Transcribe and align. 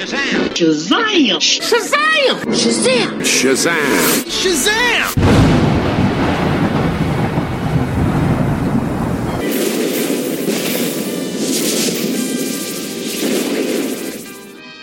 Shazam! 0.00 0.48
Shazam! 0.54 1.36
Shazam! 1.60 2.40
Shazam! 2.54 3.20
Shazam! 3.20 4.24
Shazam! 4.24 5.12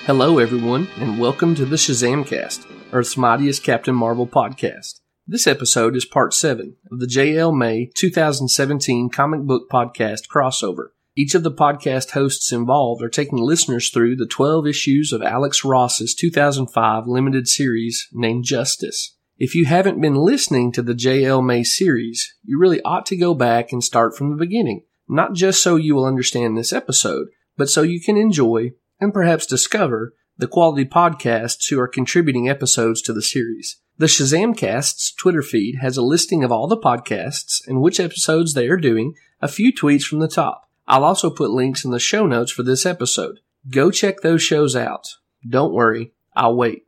Hello, 0.05 0.37
everyone, 0.37 0.87
and 0.97 1.17
welcome 1.17 1.55
to 1.55 1.65
the 1.65 1.77
Shazamcast, 1.77 2.67
Earth's 2.93 3.17
mightiest 3.17 3.63
Captain 3.63 3.95
Marvel 3.95 4.27
podcast. 4.27 4.99
This 5.25 5.47
episode 5.47 5.95
is 5.95 6.05
part 6.05 6.35
7 6.35 6.75
of 6.91 6.99
the 6.99 7.07
JLA 7.07 7.57
May 7.57 7.89
2017 7.95 9.09
comic 9.09 9.41
book 9.41 9.67
podcast 9.67 10.27
crossover. 10.31 10.89
Each 11.19 11.33
of 11.33 11.41
the 11.41 11.51
podcast 11.51 12.11
hosts 12.11 12.51
involved 12.51 13.01
are 13.01 13.09
taking 13.09 13.39
listeners 13.39 13.89
through 13.89 14.17
the 14.17 14.27
12 14.27 14.67
issues 14.67 15.11
of 15.11 15.23
Alex 15.23 15.65
Ross's 15.65 16.13
2005 16.13 17.07
limited 17.07 17.47
series 17.47 18.07
named 18.13 18.43
Justice. 18.43 19.15
If 19.35 19.55
you 19.55 19.65
haven't 19.65 19.99
been 19.99 20.13
listening 20.13 20.71
to 20.73 20.83
the 20.83 20.93
JLA 20.93 21.43
May 21.43 21.63
series, 21.63 22.35
you 22.43 22.59
really 22.59 22.83
ought 22.83 23.07
to 23.07 23.17
go 23.17 23.33
back 23.33 23.71
and 23.71 23.83
start 23.83 24.15
from 24.15 24.29
the 24.29 24.35
beginning, 24.35 24.83
not 25.09 25.33
just 25.33 25.63
so 25.63 25.75
you 25.75 25.95
will 25.95 26.05
understand 26.05 26.55
this 26.55 26.71
episode, 26.71 27.29
but 27.57 27.67
so 27.67 27.81
you 27.81 27.99
can 27.99 28.15
enjoy 28.15 28.73
and 29.01 29.11
perhaps 29.11 29.47
discover 29.47 30.13
the 30.37 30.45
quality 30.45 30.85
podcasts 30.85 31.67
who 31.71 31.79
are 31.79 31.87
contributing 31.87 32.47
episodes 32.47 33.01
to 33.01 33.11
the 33.11 33.23
series. 33.23 33.77
The 33.97 34.05
Shazamcast's 34.05 35.13
Twitter 35.13 35.41
feed 35.41 35.77
has 35.81 35.97
a 35.97 36.03
listing 36.03 36.43
of 36.43 36.51
all 36.51 36.67
the 36.67 36.77
podcasts 36.77 37.67
and 37.67 37.81
which 37.81 37.99
episodes 37.99 38.53
they 38.53 38.67
are 38.67 38.77
doing, 38.77 39.15
a 39.41 39.47
few 39.47 39.73
tweets 39.73 40.03
from 40.03 40.19
the 40.19 40.27
top. 40.27 40.65
I'll 40.87 41.03
also 41.03 41.29
put 41.29 41.49
links 41.49 41.83
in 41.83 41.91
the 41.91 41.99
show 41.99 42.25
notes 42.25 42.51
for 42.51 42.63
this 42.63 42.85
episode. 42.85 43.41
Go 43.69 43.91
check 43.91 44.21
those 44.21 44.41
shows 44.41 44.75
out. 44.75 45.15
Don't 45.47 45.73
worry, 45.73 46.13
I'll 46.33 46.55
wait. 46.55 46.85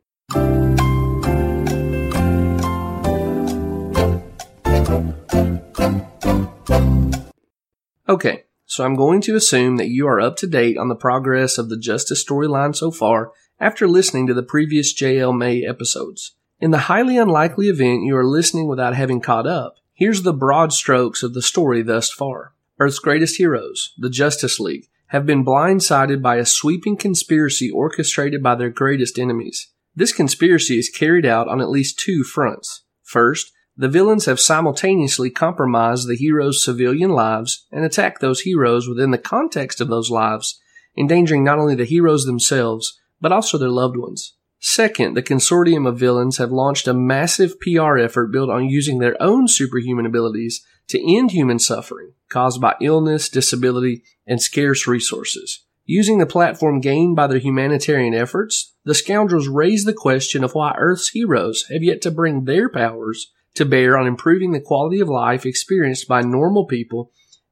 Okay, 8.08 8.44
so 8.64 8.84
I'm 8.84 8.96
going 8.96 9.20
to 9.20 9.36
assume 9.36 9.76
that 9.76 9.88
you 9.88 10.08
are 10.08 10.20
up 10.20 10.36
to 10.38 10.46
date 10.46 10.78
on 10.78 10.88
the 10.88 10.96
progress 10.96 11.58
of 11.58 11.68
the 11.68 11.78
Justice 11.78 12.24
storyline 12.24 12.74
so 12.74 12.90
far 12.90 13.32
after 13.60 13.86
listening 13.86 14.26
to 14.26 14.34
the 14.34 14.42
previous 14.42 14.94
JLA 14.94 15.36
May 15.36 15.64
episodes. 15.64 16.34
In 16.58 16.70
the 16.70 16.78
highly 16.78 17.18
unlikely 17.18 17.68
event 17.68 18.04
you 18.04 18.16
are 18.16 18.26
listening 18.26 18.66
without 18.66 18.96
having 18.96 19.20
caught 19.20 19.46
up, 19.46 19.76
here's 19.92 20.22
the 20.22 20.32
broad 20.32 20.72
strokes 20.72 21.22
of 21.22 21.34
the 21.34 21.42
story 21.42 21.82
thus 21.82 22.10
far. 22.10 22.54
Earth's 22.80 22.98
greatest 22.98 23.36
heroes, 23.36 23.92
the 23.98 24.08
Justice 24.08 24.58
League, 24.58 24.86
have 25.08 25.26
been 25.26 25.44
blindsided 25.44 26.22
by 26.22 26.36
a 26.36 26.46
sweeping 26.46 26.96
conspiracy 26.96 27.70
orchestrated 27.70 28.42
by 28.42 28.54
their 28.54 28.70
greatest 28.70 29.18
enemies. 29.18 29.68
This 29.94 30.14
conspiracy 30.14 30.78
is 30.78 30.88
carried 30.88 31.26
out 31.26 31.46
on 31.46 31.60
at 31.60 31.68
least 31.68 31.98
two 31.98 32.24
fronts. 32.24 32.84
First, 33.02 33.52
the 33.76 33.88
villains 33.88 34.24
have 34.24 34.40
simultaneously 34.40 35.28
compromised 35.28 36.08
the 36.08 36.16
heroes' 36.16 36.64
civilian 36.64 37.10
lives 37.10 37.66
and 37.70 37.84
attacked 37.84 38.22
those 38.22 38.40
heroes 38.40 38.88
within 38.88 39.10
the 39.10 39.18
context 39.18 39.82
of 39.82 39.88
those 39.88 40.10
lives, 40.10 40.58
endangering 40.96 41.44
not 41.44 41.58
only 41.58 41.74
the 41.74 41.84
heroes 41.84 42.24
themselves, 42.24 42.98
but 43.20 43.32
also 43.32 43.58
their 43.58 43.68
loved 43.68 43.98
ones. 43.98 44.36
Second, 44.58 45.14
the 45.14 45.22
consortium 45.22 45.86
of 45.86 45.98
villains 45.98 46.36
have 46.36 46.52
launched 46.52 46.86
a 46.86 46.94
massive 46.94 47.58
PR 47.60 47.98
effort 47.98 48.28
built 48.28 48.50
on 48.50 48.68
using 48.68 48.98
their 48.98 49.20
own 49.20 49.48
superhuman 49.48 50.06
abilities 50.06 50.64
to 50.90 51.16
end 51.16 51.30
human 51.30 51.58
suffering 51.58 52.12
caused 52.28 52.60
by 52.60 52.76
illness, 52.80 53.28
disability, 53.28 54.02
and 54.26 54.40
scarce 54.40 54.86
resources. 54.86 55.64
Using 55.84 56.18
the 56.18 56.26
platform 56.26 56.80
gained 56.80 57.16
by 57.16 57.26
their 57.26 57.38
humanitarian 57.38 58.14
efforts, 58.14 58.74
the 58.84 58.94
scoundrels 58.94 59.48
raise 59.48 59.84
the 59.84 59.92
question 59.92 60.44
of 60.44 60.54
why 60.54 60.74
Earth's 60.78 61.08
heroes 61.08 61.64
have 61.70 61.82
yet 61.82 62.00
to 62.02 62.12
bring 62.12 62.44
their 62.44 62.68
powers 62.68 63.32
to 63.54 63.64
bear 63.64 63.98
on 63.98 64.06
improving 64.06 64.52
the 64.52 64.60
quality 64.60 65.00
of 65.00 65.08
life 65.08 65.44
experienced 65.44 66.06
by 66.06 66.20
normal 66.20 66.66
people 66.66 67.10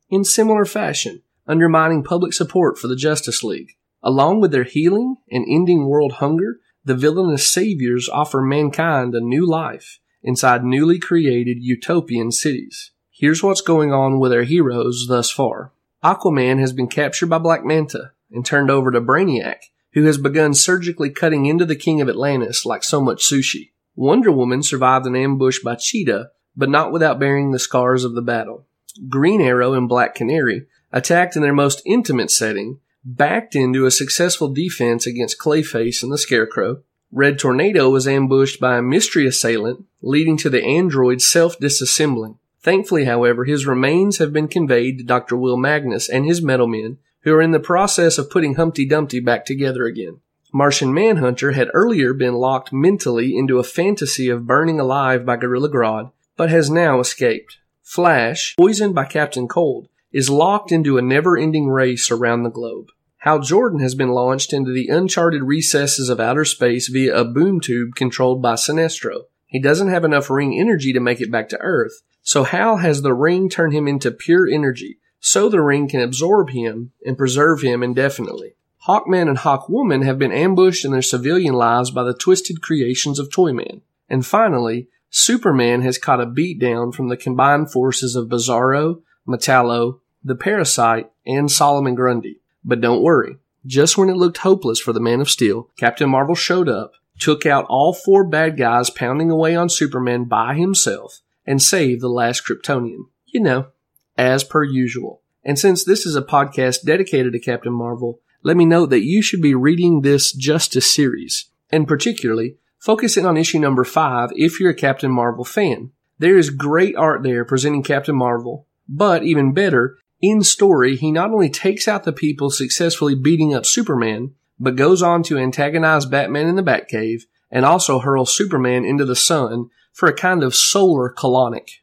in 0.09 0.23
similar 0.23 0.65
fashion, 0.65 1.23
undermining 1.47 2.05
public 2.05 2.33
support 2.33 2.79
for 2.79 2.87
the 2.87 2.95
Justice 2.95 3.43
League. 3.43 3.73
Along 4.03 4.41
with 4.41 4.53
their 4.53 4.65
healing 4.65 5.17
and 5.31 5.45
ending 5.49 5.87
world 5.89 6.13
hunger, 6.13 6.61
the 6.85 6.95
villainous 6.95 7.53
saviors 7.53 8.09
offer 8.09 8.41
mankind 8.41 9.15
a 9.15 9.21
new 9.21 9.45
life 9.45 9.99
inside 10.23 10.65
newly 10.65 10.99
created 10.99 11.59
utopian 11.61 12.31
cities. 12.31 12.93
Here's 13.21 13.43
what's 13.43 13.63
going 13.63 13.93
on 13.93 14.21
with 14.21 14.33
our 14.33 14.45
heroes 14.45 15.07
thus 15.09 15.29
far. 15.29 15.73
Aquaman 16.05 16.61
has 16.61 16.73
been 16.73 16.87
captured 16.87 17.27
by 17.27 17.39
Black 17.39 17.65
Manta 17.65 18.13
and 18.31 18.47
turned 18.47 18.71
over 18.71 18.93
to 18.93 19.01
Brainiac, 19.01 19.57
who 19.95 20.05
has 20.05 20.19
begun 20.19 20.55
surgically 20.55 21.11
cutting 21.11 21.45
into 21.47 21.65
the 21.65 21.75
King 21.75 22.01
of 22.01 22.09
Atlantis 22.09 22.65
like 22.65 22.85
so 22.85 23.01
much 23.01 23.29
sushi. 23.29 23.73
Wonder 23.97 24.31
Woman 24.31 24.63
survived 24.63 25.05
an 25.05 25.17
ambush 25.17 25.59
by 25.65 25.75
Cheetah, 25.75 26.31
but 26.57 26.71
not 26.71 26.93
without 26.93 27.19
bearing 27.19 27.51
the 27.51 27.59
scars 27.59 28.05
of 28.05 28.15
the 28.15 28.23
battle. 28.23 28.69
Green 29.09 29.41
Arrow 29.41 29.73
and 29.75 29.89
Black 29.89 30.15
Canary, 30.15 30.69
attacked 30.93 31.35
in 31.35 31.43
their 31.43 31.53
most 31.53 31.83
intimate 31.85 32.31
setting, 32.31 32.79
backed 33.05 33.57
into 33.57 33.85
a 33.85 33.91
successful 33.91 34.47
defense 34.55 35.09
against 35.09 35.41
Clayface 35.41 36.05
and 36.05 36.13
the 36.13 36.19
Scarecrow. 36.19 36.85
Red 37.11 37.41
Tornado 37.41 37.91
was 37.91 38.07
ambushed 38.07 38.61
by 38.61 38.77
a 38.77 38.83
mystery 38.83 39.27
assailant, 39.27 39.87
leading 40.03 40.37
to 40.37 40.49
the 40.49 40.63
android 40.63 41.21
self-disassembling. 41.21 42.39
Thankfully, 42.61 43.05
however, 43.05 43.45
his 43.45 43.67
remains 43.67 44.19
have 44.19 44.33
been 44.33 44.49
conveyed 44.49 44.99
to 44.99 45.05
Dr. 45.05 45.37
Will 45.37 45.57
Magnus 45.57 46.09
and 46.09 46.27
his 46.27 46.43
metal 46.43 46.67
men, 46.67 46.99
who 47.23 47.35
are 47.35 47.43
in 47.43 47.53
the 47.53 47.61
process 47.61 48.19
of 48.19 48.31
putting 48.31 48.55
Humpty 48.55 48.87
Dumpty 48.87 49.21
back 49.21 49.45
together 49.45 49.85
again. 49.85 50.21
Martian 50.53 50.95
Manhunter 50.95 51.53
had 51.53 51.69
earlier 51.75 52.15
been 52.15 52.35
locked 52.35 52.73
mentally 52.73 53.37
into 53.37 53.59
a 53.59 53.65
fantasy 53.65 54.29
of 54.29 54.47
burning 54.47 54.81
alive 54.81 55.27
by 55.27 55.37
Gorilla 55.37 55.69
Grodd, 55.69 56.11
but 56.37 56.51
has 56.51 56.71
now 56.71 57.01
escaped. 57.01 57.59
Flash, 57.83 58.55
poisoned 58.57 58.95
by 58.95 59.05
Captain 59.05 59.47
Cold, 59.47 59.89
is 60.11 60.31
locked 60.31 60.73
into 60.73 60.97
a 60.97 61.03
never-ending 61.03 61.69
race 61.69 62.11
around 62.11 62.43
the 62.43 62.51
globe. 62.51 62.87
Hal 63.19 63.41
Jordan 63.41 63.81
has 63.81 63.95
been 63.95 64.11
launched 64.11 64.53
into 64.53 64.73
the 64.73 64.89
uncharted 64.89 65.43
recesses 65.43 66.09
of 66.09 66.21
outer 66.21 66.45
space 66.45 66.89
via 66.89 67.15
a 67.15 67.25
boom 67.25 67.61
tube 67.61 67.95
controlled 67.95 68.41
by 68.41 68.55
Sinestro. 68.55 69.25
He 69.47 69.61
doesn't 69.61 69.89
have 69.89 70.05
enough 70.05 70.31
ring 70.31 70.59
energy 70.59 70.93
to 70.93 71.01
make 71.01 71.21
it 71.21 71.31
back 71.31 71.49
to 71.51 71.59
Earth, 71.59 72.03
so 72.29 72.45
Hal 72.45 72.77
has 72.77 73.01
the 73.01 73.15
ring 73.15 73.49
turn 73.49 73.73
him 73.73 73.89
into 73.89 74.11
pure 74.11 74.47
energy, 74.47 74.99
so 75.19 75.49
the 75.49 75.63
ring 75.63 75.89
can 75.89 76.03
absorb 76.03 76.51
him 76.51 76.93
and 77.03 77.17
preserve 77.17 77.63
him 77.63 77.83
indefinitely. 77.83 78.55
Hawkman 78.87 79.31
and 79.31 79.39
Hawkwoman 79.39 80.05
have 80.05 80.19
been 80.19 80.31
ambushed 80.31 80.85
in 80.85 80.93
their 80.93 81.01
civilian 81.01 81.55
lives 81.55 81.91
by 81.91 82.03
the 82.03 82.13
twisted 82.13 82.61
creations 82.61 83.19
of 83.19 83.31
Toyman. 83.31 83.81
And 84.11 84.27
finally, 84.27 84.89
Superman 85.09 85.81
has 85.81 85.97
caught 85.97 86.21
a 86.21 86.27
beatdown 86.27 86.95
from 86.95 87.09
the 87.09 87.17
combined 87.17 87.73
forces 87.73 88.15
of 88.15 88.29
Bizarro, 88.29 89.01
Metallo, 89.27 90.01
the 90.23 90.35
Parasite, 90.35 91.11
and 91.25 91.51
Solomon 91.51 91.95
Grundy. 91.95 92.43
But 92.63 92.83
don't 92.83 93.03
worry. 93.03 93.39
Just 93.65 93.97
when 93.97 94.11
it 94.11 94.19
looked 94.19 94.37
hopeless 94.37 94.81
for 94.81 94.93
the 94.93 95.01
Man 95.01 95.23
of 95.23 95.31
Steel, 95.31 95.71
Captain 95.79 96.11
Marvel 96.11 96.35
showed 96.35 96.69
up, 96.69 96.93
took 97.19 97.47
out 97.47 97.65
all 97.71 97.95
four 97.95 98.23
bad 98.23 98.59
guys 98.59 98.91
pounding 98.91 99.31
away 99.31 99.57
on 99.57 99.71
Superman 99.71 100.25
by 100.25 100.53
himself, 100.53 101.23
and 101.49 101.63
save 101.63 102.01
the 102.01 102.11
last 102.11 102.47
Kryptonian. 102.47 103.07
You 103.27 103.41
know, 103.41 103.69
as 104.17 104.45
per 104.45 104.63
usual. 104.63 105.23
And 105.43 105.59
since 105.59 105.83
this 105.83 106.05
is 106.05 106.15
a 106.15 106.23
podcast 106.23 106.85
dedicated 106.85 107.33
to 107.33 107.39
Captain 107.39 107.73
Marvel, 107.73 108.21
let 108.43 108.57
me 108.57 108.67
note 108.67 108.91
that 108.91 109.05
you 109.05 109.23
should 109.23 109.41
be 109.41 109.55
reading 109.55 110.03
this 110.03 110.33
Justice 110.33 110.95
series, 110.95 111.47
and 111.71 111.89
particularly 111.89 112.57
focusing 112.79 113.25
on 113.25 113.37
issue 113.37 113.59
number 113.59 113.83
5 113.83 114.31
if 114.35 114.61
you're 114.61 114.71
a 114.71 114.75
Captain 114.75 115.11
Marvel 115.11 115.45
fan. 115.45 115.91
There 116.19 116.37
is 116.37 116.51
great 116.51 116.95
art 116.97 117.23
there 117.23 117.45
presenting 117.45 117.83
Captain 117.83 118.17
Marvel, 118.17 118.67
but 118.89 119.23
even 119.23 119.55
better, 119.55 119.99
in 120.21 120.43
story, 120.43 120.97
he 120.97 121.11
not 121.11 121.31
only 121.31 121.49
takes 121.49 121.89
out 121.89 122.05
the 122.05 122.13
people 122.13 122.51
successfully 122.51 123.15
beating 123.15 123.55
up 123.55 123.65
Superman, 123.65 124.35
but 124.59 124.77
goes 124.77 125.03
on 125.03 125.23
to 125.25 125.39
antagonize 125.39 126.05
Batman 126.05 126.49
in 126.49 126.57
the 126.57 126.63
Batcave 126.63 127.23
and 127.51 127.65
also 127.65 128.01
hurl 128.01 128.27
Superman 128.27 128.85
into 128.85 129.05
the 129.05 129.17
sun 129.17 129.71
for 129.99 130.09
a 130.09 130.15
kind 130.15 130.45
of 130.45 130.55
solar 130.55 131.13
colonic. 131.13 131.81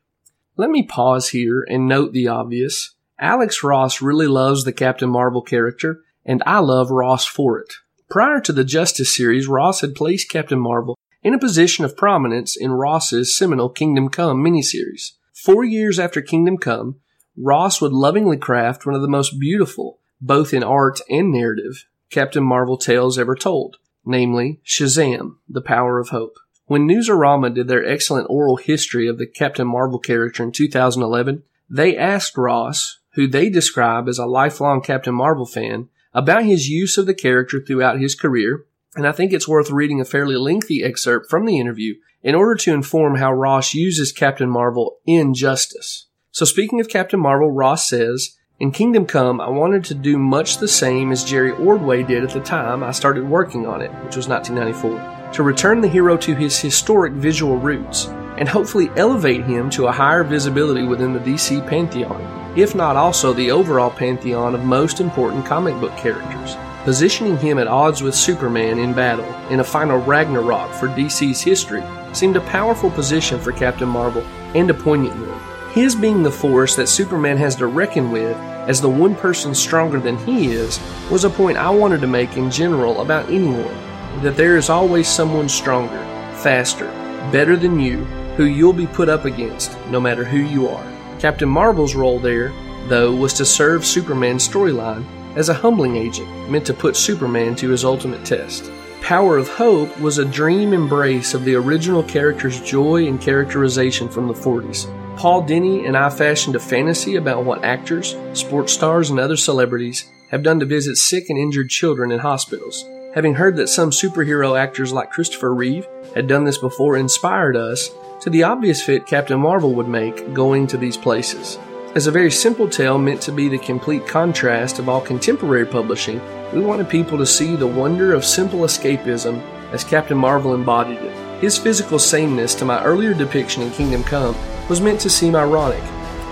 Let 0.56 0.69
me 0.69 0.83
pause 0.83 1.29
here 1.29 1.65
and 1.67 1.85
note 1.85 2.13
the 2.13 2.29
obvious. 2.29 2.95
Alex 3.19 3.62
Ross 3.62 4.01
really 4.01 4.25
loves 4.25 4.63
the 4.63 4.71
Captain 4.71 5.09
Marvel 5.09 5.41
character, 5.41 6.00
and 6.25 6.41
I 6.45 6.59
love 6.59 6.91
Ross 6.91 7.25
for 7.25 7.59
it. 7.59 7.73
Prior 8.09 8.39
to 8.39 8.53
the 8.53 8.63
Justice 8.63 9.13
series, 9.13 9.50
Ross 9.50 9.81
had 9.81 9.95
placed 9.95 10.29
Captain 10.29 10.62
Marvel 10.62 10.97
in 11.23 11.33
a 11.33 11.39
position 11.39 11.83
of 11.83 11.97
prominence 11.97 12.56
in 12.56 12.71
Ross's 12.71 13.38
seminal 13.38 13.67
Kingdom 13.67 14.07
Come 14.07 14.41
miniseries. 14.41 15.17
Four 15.33 15.65
years 15.65 16.00
after 16.00 16.21
Kingdom 16.21 16.57
Come, 16.57 17.01
Ross 17.38 17.81
would 17.81 17.91
lovingly 17.91 18.38
craft 18.38 18.85
one 18.85 18.95
of 18.95 19.01
the 19.01 19.09
most 19.09 19.41
beautiful, 19.41 20.00
both 20.21 20.53
in 20.53 20.63
art 20.63 21.01
and 21.09 21.33
narrative, 21.33 21.85
Captain 22.09 22.45
Marvel 22.45 22.77
tales 22.77 23.19
ever 23.19 23.35
told, 23.35 23.75
namely 24.06 24.62
Shazam, 24.65 25.35
The 25.50 25.59
Power 25.59 26.00
of 26.00 26.09
Hope. 26.09 26.38
When 26.67 26.88
Newsarama 26.88 27.53
did 27.53 27.67
their 27.67 27.85
excellent 27.85 28.27
oral 28.29 28.57
history 28.57 29.07
of 29.07 29.19
the 29.19 29.27
Captain 29.27 29.67
Marvel 29.67 30.00
character 30.00 30.44
in 30.44 30.51
2011, 30.51 31.44
they 31.69 31.95
asked 31.95 32.38
Ross, 32.38 33.00
who 33.13 33.27
they 33.27 33.50
describe 33.50 34.07
as 34.07 34.17
a 34.17 34.25
lifelong 34.25 34.81
Captain 34.81 35.13
Marvel 35.13 35.45
fan, 35.45 35.89
about 36.13 36.44
his 36.44 36.69
use 36.69 36.97
of 36.97 37.06
the 37.06 37.13
character 37.13 37.62
throughout 37.62 38.00
his 38.00 38.15
career, 38.15 38.65
and 38.95 39.07
I 39.07 39.12
think 39.12 39.31
it's 39.31 39.47
worth 39.47 39.69
reading 39.69 40.01
a 40.01 40.06
fairly 40.06 40.35
lengthy 40.35 40.83
excerpt 40.83 41.29
from 41.29 41.45
the 41.45 41.59
interview 41.59 41.95
in 42.23 42.33
order 42.33 42.56
to 42.56 42.73
inform 42.73 43.17
how 43.17 43.31
Ross 43.31 43.73
uses 43.75 44.12
Captain 44.12 44.50
Marvel 44.50 44.97
in 45.06 45.35
Justice. 45.35 46.07
So 46.31 46.45
speaking 46.45 46.79
of 46.79 46.89
Captain 46.89 47.19
Marvel, 47.19 47.51
Ross 47.51 47.88
says, 47.88 48.38
in 48.59 48.71
Kingdom 48.71 49.06
Come, 49.06 49.39
I 49.39 49.50
wanted 49.50 49.83
to 49.85 49.94
do 49.94 50.17
much 50.17 50.57
the 50.57 50.67
same 50.67 51.12
as 51.12 51.25
Jerry 51.25 51.51
Ordway 51.51 52.03
did 52.03 52.23
at 52.23 52.31
the 52.31 52.39
time 52.39 52.83
I 52.83 52.91
started 52.91 53.29
working 53.29 53.67
on 53.67 53.81
it, 53.81 53.91
which 54.06 54.15
was 54.15 54.29
1994, 54.29 55.14
to 55.33 55.44
return 55.44 55.81
the 55.81 55.88
hero 55.88 56.18
to 56.18 56.36
his 56.36 56.60
historic 56.60 57.13
visual 57.13 57.57
roots 57.57 58.07
and 58.38 58.48
hopefully 58.48 58.89
elevate 58.95 59.44
him 59.44 59.69
to 59.69 59.88
a 59.88 59.92
higher 59.92 60.24
visibility 60.24 60.83
within 60.83 61.13
the 61.13 61.19
DC 61.19 61.66
pantheon, 61.68 62.22
if 62.57 62.75
not 62.75 62.95
also 62.95 63.33
the 63.33 63.51
overall 63.51 63.89
pantheon 63.89 64.56
of 64.56 64.63
most 64.63 65.00
important 65.00 65.45
comic 65.45 65.80
book 65.80 65.95
characters, 65.98 66.56
positioning 66.83 67.38
him 67.38 67.57
at 67.57 67.68
odds 67.68 68.01
with 68.01 68.13
Superman 68.13 68.80
in 68.80 68.94
battle 68.94 69.25
in 69.50 69.60
a 69.60 69.63
final 69.63 69.98
Ragnarok 70.00 70.72
for 70.74 70.88
DC's 70.88 71.42
history 71.42 71.83
seemed 72.13 72.36
a 72.36 72.42
powerful 72.42 72.89
position 72.92 73.39
for 73.39 73.51
Captain 73.51 73.89
Marvel 73.89 74.24
and 74.54 74.69
a 74.69 74.74
poignant 74.74 75.16
one. 75.27 75.39
His 75.74 75.95
being 75.95 76.24
the 76.24 76.31
force 76.31 76.75
that 76.77 76.88
Superman 76.88 77.38
has 77.38 77.56
to 77.57 77.68
reckon 77.68 78.12
with 78.12 78.38
as 78.68 78.80
the 78.80 78.89
one 78.89 79.16
person 79.16 79.54
stronger 79.54 80.00
than 80.00 80.18
he 80.19 80.48
is 80.48 80.80
was 81.12 81.25
a 81.25 81.30
point 81.30 81.57
I 81.57 81.69
wanted 81.69 82.01
to 82.01 82.07
make 82.07 82.38
in 82.38 82.50
general 82.50 83.01
about 83.01 83.30
anyone. 83.30 83.85
That 84.21 84.38
there 84.38 84.57
is 84.57 84.69
always 84.69 85.07
someone 85.07 85.50
stronger, 85.50 86.00
faster, 86.38 86.88
better 87.31 87.56
than 87.56 87.79
you 87.79 88.06
who 88.35 88.45
you'll 88.45 88.73
be 88.73 88.88
put 88.88 89.09
up 89.09 89.25
against, 89.25 89.77
no 89.89 90.00
matter 90.00 90.23
who 90.23 90.39
you 90.39 90.67
are. 90.67 90.91
Captain 91.19 91.50
Marvel's 91.50 91.95
role 91.95 92.19
there, 92.19 92.51
though, 92.88 93.15
was 93.15 93.33
to 93.33 93.45
serve 93.45 93.85
Superman's 93.85 94.47
storyline 94.47 95.06
as 95.35 95.50
a 95.50 95.53
humbling 95.53 95.95
agent 95.95 96.50
meant 96.50 96.65
to 96.65 96.73
put 96.73 96.95
Superman 96.95 97.56
to 97.56 97.69
his 97.69 97.85
ultimate 97.85 98.25
test. 98.25 98.71
Power 99.01 99.38
of 99.38 99.47
Hope 99.47 100.00
was 100.00 100.17
a 100.17 100.25
dream 100.25 100.73
embrace 100.73 101.33
of 101.33 101.45
the 101.45 101.56
original 101.56 102.03
character's 102.03 102.59
joy 102.62 103.07
and 103.07 103.21
characterization 103.21 104.09
from 104.09 104.27
the 104.27 104.33
40s. 104.33 104.88
Paul 105.17 105.44
Dini 105.44 105.88
and 105.88 105.95
I 105.95 106.09
fashioned 106.09 106.56
a 106.56 106.59
fantasy 106.59 107.15
about 107.15 107.45
what 107.45 107.63
actors, 107.63 108.15
sports 108.33 108.73
stars, 108.73 109.09
and 109.09 109.19
other 109.19 109.38
celebrities 109.38 110.09
have 110.29 110.44
done 110.44 110.59
to 110.59 110.65
visit 110.65 110.97
sick 110.97 111.29
and 111.29 111.38
injured 111.38 111.69
children 111.69 112.12
in 112.12 112.19
hospitals. 112.19 112.83
Having 113.15 113.35
heard 113.35 113.56
that 113.56 113.69
some 113.69 113.91
superhero 113.91 114.59
actors 114.59 114.91
like 114.91 115.09
Christopher 115.09 115.53
Reeve 115.53 115.88
had 116.13 116.27
done 116.27 116.44
this 116.44 116.57
before 116.57 116.97
inspired 116.97 117.56
us 117.56 117.89
to 118.19 118.29
the 118.29 118.44
obvious 118.44 118.83
fit 118.83 119.07
Captain 119.07 119.39
Marvel 119.39 119.73
would 119.73 119.88
make 119.88 120.33
going 120.33 120.67
to 120.67 120.75
these 120.75 120.97
places. 120.97 121.57
As 121.95 122.07
a 122.07 122.12
very 122.12 122.29
simple 122.29 122.67
tale 122.67 122.97
meant 122.97 123.21
to 123.21 123.31
be 123.31 123.47
the 123.47 123.57
complete 123.57 124.06
contrast 124.06 124.79
of 124.79 124.89
all 124.89 125.00
contemporary 125.00 125.65
publishing, 125.65 126.19
we 126.51 126.59
wanted 126.59 126.89
people 126.89 127.17
to 127.17 127.25
see 127.25 127.56
the 127.56 127.65
wonder 127.65 128.13
of 128.13 128.25
simple 128.25 128.59
escapism 128.59 129.41
as 129.71 129.85
Captain 129.85 130.17
Marvel 130.17 130.53
embodied 130.53 131.00
it. 131.00 131.41
His 131.41 131.57
physical 131.57 132.00
sameness 132.00 132.53
to 132.56 132.65
my 132.65 132.83
earlier 132.83 133.13
depiction 133.13 133.63
in 133.63 133.71
Kingdom 133.71 134.03
Come 134.03 134.35
was 134.67 134.81
meant 134.81 135.00
to 135.00 135.09
seem 135.09 135.38
ironic, 135.38 135.83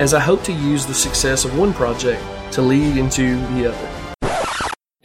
as 0.01 0.13
I 0.13 0.19
hope 0.19 0.44
to 0.44 0.51
use 0.51 0.85
the 0.85 0.94
success 0.94 1.45
of 1.45 1.57
one 1.57 1.74
project 1.74 2.21
to 2.51 2.62
lead 2.62 2.97
into 2.97 3.38
the 3.56 3.71
other. 3.71 4.03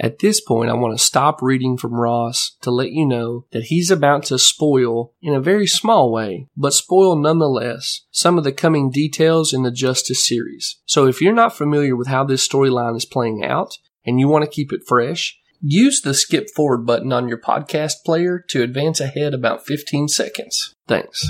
At 0.00 0.21
this 0.21 0.41
point, 0.41 0.71
I 0.71 0.75
want 0.75 0.97
to 0.97 1.05
stop 1.05 1.43
reading 1.43 1.77
from 1.77 1.95
Ross 1.95 2.56
to 2.62 2.71
let 2.71 2.93
you 2.93 3.05
know 3.05 3.47
that 3.50 3.65
he's 3.65 3.91
about 3.91 4.23
to 4.25 4.39
spoil, 4.39 5.12
in 5.21 5.35
a 5.35 5.41
very 5.41 5.67
small 5.67 6.12
way, 6.12 6.47
but 6.56 6.73
spoil 6.73 7.17
nonetheless, 7.17 8.03
some 8.12 8.39
of 8.39 8.45
the 8.45 8.53
coming 8.53 8.91
details 8.91 9.53
in 9.53 9.65
the 9.65 9.73
Justice 9.73 10.25
series. 10.25 10.79
So 10.87 11.06
if 11.06 11.21
you're 11.21 11.33
not 11.33 11.56
familiar 11.56 11.97
with 11.97 12.06
how 12.06 12.23
this 12.23 12.47
storyline 12.47 12.97
is 12.97 13.05
playing 13.05 13.45
out, 13.45 13.77
and 14.05 14.21
you 14.21 14.29
want 14.29 14.45
to 14.45 14.50
keep 14.50 14.73
it 14.73 14.87
fresh, 14.87 15.37
use 15.61 16.00
the 16.00 16.15
skip 16.15 16.49
forward 16.55 16.87
button 16.87 17.12
on 17.12 17.29
your 17.29 17.41
podcast 17.41 18.05
player 18.06 18.45
to 18.50 18.62
advance 18.62 19.00
ahead 19.00 19.35
about 19.35 19.67
15 19.67 20.06
seconds. 20.06 20.75
Thanks. 20.87 21.29